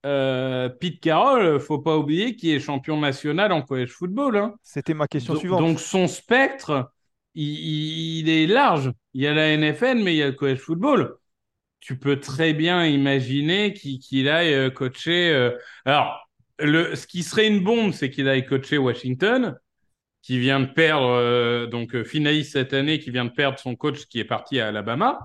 euh, 0.07 0.69
Pete 0.69 1.01
Carroll, 1.01 1.59
faut 1.59 1.79
pas 1.79 1.97
oublier 1.97 2.37
qu'il 2.37 2.51
est 2.51 2.61
champion 2.61 3.01
national 3.01 3.53
en 3.53 3.63
college 3.63 3.91
football. 3.91 4.37
Hein. 4.37 4.55
C'était 4.63 4.95
ma 4.95 5.09
question 5.09 5.35
suivante. 5.35 5.61
Donc 5.61 5.81
son 5.81 6.07
spectre, 6.07 6.93
il, 7.35 8.29
est 8.29 8.47
large. 8.47 8.93
Il 9.15 9.23
y 9.23 9.27
a 9.27 9.35
la 9.35 9.57
NFL, 9.57 10.03
mais 10.03 10.15
il 10.15 10.19
y 10.19 10.23
a 10.23 10.27
le 10.27 10.33
college 10.33 10.61
football 10.61 11.17
tu 11.85 11.99
peux 11.99 12.19
très 12.19 12.55
bien 12.55 12.87
imaginer 12.87 13.75
qu'il 13.75 14.29
aille 14.31 14.55
euh, 14.55 14.71
coacher. 14.71 15.31
Euh, 15.31 15.51
alors, 15.85 16.31
le, 16.59 16.95
ce 16.95 17.07
qui 17.07 17.23
serait 17.23 17.47
une 17.47 17.63
bombe, 17.63 17.93
c'est 17.93 18.09
qu'il 18.09 18.27
aille 18.27 18.47
coacher 18.47 18.79
Washington, 18.79 19.59
qui 20.23 20.39
vient 20.39 20.61
de 20.61 20.65
perdre, 20.65 21.11
euh, 21.11 21.67
donc 21.67 22.03
finaliste 22.05 22.53
cette 22.53 22.73
année, 22.73 23.01
qui 23.01 23.11
vient 23.11 23.27
de 23.27 23.31
perdre 23.33 23.59
son 23.59 23.77
coach 23.77 24.07
qui 24.07 24.19
est 24.19 24.25
parti 24.25 24.61
à 24.61 24.69
Alabama. 24.69 25.19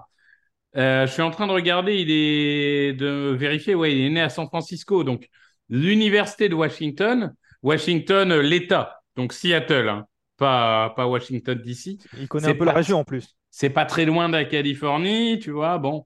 je 0.76 1.08
suis 1.10 1.22
en 1.22 1.32
train 1.32 1.48
de 1.48 1.54
regarder, 1.54 1.96
il 1.96 2.12
est 2.12 2.92
de 2.92 3.34
vérifier, 3.40 3.74
ouais, 3.74 3.94
il 3.94 4.02
est 4.02 4.10
né 4.10 4.22
à 4.22 4.30
San 4.30 4.46
Francisco, 4.48 5.06
donc 5.06 5.30
l'université 5.70 6.50
de 6.50 6.56
Washington, 6.56 7.34
Washington, 7.64 8.38
l'État, 8.38 9.02
donc 9.16 9.32
Seattle, 9.32 9.88
hein, 9.88 10.08
pas, 10.36 10.90
pas 10.90 11.08
Washington 11.08 11.58
DC. 11.58 12.00
Il 12.20 12.28
connaît 12.28 12.50
un 12.50 12.56
peu 12.56 12.66
la 12.66 12.74
région 12.74 13.00
en 13.00 13.06
plus. 13.06 13.38
C'est 13.50 13.70
pas 13.70 13.86
très 13.86 14.04
loin 14.04 14.28
de 14.28 14.34
la 14.34 14.44
Californie, 14.44 15.40
tu 15.40 15.52
vois, 15.52 15.78
bon. 15.78 16.06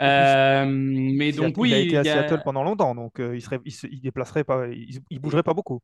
Euh, 0.00 0.64
mais 0.66 1.32
donc 1.32 1.56
oui, 1.58 1.70
il 1.70 1.74
a 1.74 1.78
été 1.78 1.96
à 1.98 2.04
Seattle 2.04 2.42
pendant 2.44 2.62
longtemps, 2.62 2.94
donc 2.94 3.20
euh, 3.20 3.36
il 3.36 3.42
serait, 3.42 3.60
il, 3.64 4.00
déplacerait 4.00 4.44
pas, 4.44 4.66
il, 4.68 5.18
bougerait 5.20 5.42
pas 5.42 5.52
beaucoup. 5.52 5.80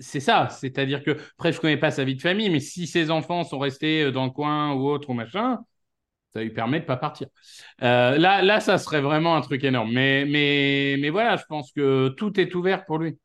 C'est 0.00 0.20
ça, 0.20 0.48
c'est-à-dire 0.48 1.02
que 1.02 1.12
après 1.12 1.52
je 1.52 1.60
connais 1.60 1.76
pas 1.76 1.90
sa 1.90 2.04
vie 2.04 2.16
de 2.16 2.22
famille, 2.22 2.50
mais 2.50 2.60
si 2.60 2.86
ses 2.86 3.10
enfants 3.10 3.44
sont 3.44 3.58
restés 3.58 4.04
euh, 4.04 4.10
dans 4.10 4.24
le 4.24 4.30
coin 4.30 4.72
ou 4.72 4.88
autre 4.88 5.10
ou 5.10 5.14
machin, 5.14 5.60
ça 6.34 6.42
lui 6.42 6.50
permet 6.50 6.80
de 6.80 6.84
pas 6.84 6.96
partir. 6.96 7.28
là, 7.78 8.42
là, 8.42 8.60
ça 8.60 8.78
serait 8.78 9.00
vraiment 9.00 9.36
un 9.36 9.40
truc 9.40 9.62
énorme. 9.64 9.92
Mais, 9.92 10.24
mais, 10.26 10.96
mais 10.98 11.10
voilà, 11.10 11.36
je 11.36 11.44
pense 11.48 11.72
que 11.72 12.08
tout 12.08 12.38
est 12.38 12.54
ouvert 12.54 12.84
pour 12.84 12.98
lui. 12.98 13.16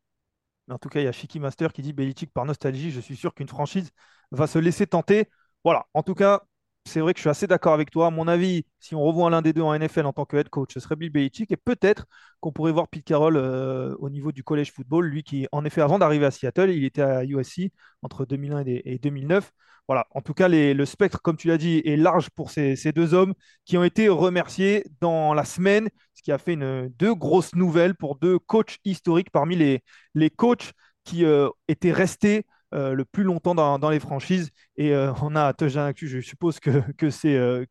En 0.70 0.78
tout 0.78 0.88
cas, 0.88 1.00
il 1.00 1.04
y 1.04 1.08
a 1.08 1.12
Shiki 1.12 1.40
Master 1.40 1.72
qui 1.72 1.82
dit 1.82 1.92
Belichick 1.92 2.32
par 2.32 2.44
nostalgie. 2.46 2.90
Je 2.90 3.00
suis 3.00 3.16
sûr 3.16 3.34
qu'une 3.34 3.48
franchise 3.48 3.90
va 4.30 4.46
se 4.46 4.58
laisser 4.58 4.86
tenter. 4.86 5.28
Voilà. 5.64 5.86
En 5.92 6.02
tout 6.02 6.14
cas, 6.14 6.42
c'est 6.84 7.00
vrai 7.00 7.14
que 7.14 7.18
je 7.18 7.22
suis 7.22 7.30
assez 7.30 7.46
d'accord 7.46 7.72
avec 7.74 7.90
toi. 7.90 8.08
À 8.08 8.10
mon 8.10 8.28
avis, 8.28 8.64
si 8.80 8.94
on 8.94 9.02
revoit 9.02 9.30
l'un 9.30 9.42
des 9.42 9.52
deux 9.52 9.62
en 9.62 9.72
NFL 9.74 10.06
en 10.06 10.12
tant 10.12 10.24
que 10.24 10.36
head 10.36 10.48
coach, 10.48 10.74
ce 10.74 10.80
serait 10.80 10.96
Bill 10.96 11.10
Belichick. 11.10 11.50
Et 11.52 11.56
peut-être 11.56 12.06
qu'on 12.40 12.52
pourrait 12.52 12.72
voir 12.72 12.88
Pete 12.88 13.04
Carroll 13.04 13.36
euh, 13.36 13.94
au 13.98 14.10
niveau 14.10 14.32
du 14.32 14.42
college 14.42 14.72
football. 14.72 15.06
Lui 15.06 15.22
qui, 15.22 15.46
en 15.52 15.64
effet, 15.64 15.80
avant 15.80 15.98
d'arriver 15.98 16.26
à 16.26 16.30
Seattle, 16.30 16.70
il 16.70 16.84
était 16.84 17.02
à 17.02 17.24
USC 17.24 17.70
entre 18.02 18.26
2001 18.26 18.64
et 18.66 18.98
2009. 19.02 19.52
Voilà, 19.88 20.06
en 20.12 20.20
tout 20.20 20.32
cas, 20.34 20.48
le 20.48 20.84
spectre, 20.84 21.20
comme 21.22 21.36
tu 21.36 21.48
l'as 21.48 21.58
dit, 21.58 21.82
est 21.84 21.96
large 21.96 22.30
pour 22.30 22.50
ces, 22.50 22.76
deux 22.94 23.14
hommes 23.14 23.34
qui 23.64 23.76
ont 23.76 23.84
été 23.84 24.08
remerciés 24.08 24.84
dans 25.00 25.34
la 25.34 25.44
semaine, 25.44 25.88
ce 26.14 26.22
qui 26.22 26.32
a 26.32 26.38
fait 26.38 26.56
deux 26.56 27.14
grosses 27.14 27.54
nouvelles 27.54 27.94
pour 27.96 28.16
deux 28.16 28.38
coachs 28.38 28.78
historiques 28.84 29.30
parmi 29.30 29.56
les, 29.56 29.82
les 30.14 30.30
coachs 30.30 30.72
qui 31.04 31.24
euh, 31.24 31.48
étaient 31.68 31.92
restés 31.92 32.46
euh, 32.74 32.94
le 32.94 33.04
plus 33.04 33.24
longtemps 33.24 33.54
dans, 33.54 33.90
les 33.90 34.00
franchises. 34.00 34.50
Et 34.76 34.94
euh, 34.94 35.12
on 35.22 35.36
a 35.36 35.44
Actu, 35.46 36.08
je 36.08 36.20
suppose 36.20 36.60
que, 36.60 36.70
que 36.98 37.10
c'est 37.10 37.36
euh, 37.36 37.64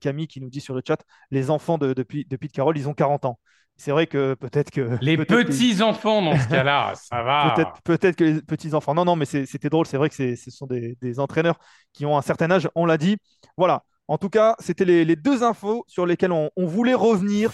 Camille 0.00 0.28
qui 0.28 0.40
nous 0.40 0.48
dit 0.48 0.60
sur 0.60 0.74
le 0.74 0.82
chat, 0.86 0.98
les 1.30 1.50
enfants 1.50 1.78
de, 1.78 1.92
de, 1.92 2.02
de 2.02 2.36
Pete 2.36 2.52
Carroll, 2.52 2.76
ils 2.78 2.88
ont 2.88 2.94
40 2.94 3.26
ans. 3.26 3.38
C'est 3.76 3.90
vrai 3.90 4.06
que 4.06 4.34
peut-être 4.34 4.70
que... 4.70 4.96
Les 5.02 5.16
petits-enfants 5.24 6.22
dans 6.22 6.38
ce 6.38 6.48
cas-là, 6.48 6.94
ça 6.96 7.22
va. 7.22 7.54
Peut-être 7.84 8.16
que 8.16 8.24
les 8.24 8.42
petits-enfants. 8.42 8.94
Non, 8.94 9.04
non, 9.04 9.16
mais 9.16 9.26
c'était 9.26 9.68
drôle. 9.68 9.86
C'est 9.86 9.98
vrai 9.98 10.08
que 10.08 10.14
ce 10.14 10.50
sont 10.50 10.66
des, 10.66 11.20
entraîneurs 11.20 11.58
qui 11.92 12.06
ont 12.06 12.16
un 12.16 12.22
certain 12.22 12.50
âge, 12.50 12.68
on 12.74 12.86
l'a 12.86 12.96
dit. 12.96 13.16
Voilà. 13.56 13.84
En 14.08 14.18
tout 14.18 14.30
cas, 14.30 14.54
c'était 14.60 14.84
les, 14.84 15.16
deux 15.16 15.42
infos 15.42 15.84
sur 15.88 16.06
lesquelles 16.06 16.32
on, 16.32 16.50
on 16.56 16.66
voulait 16.66 16.94
revenir 16.94 17.52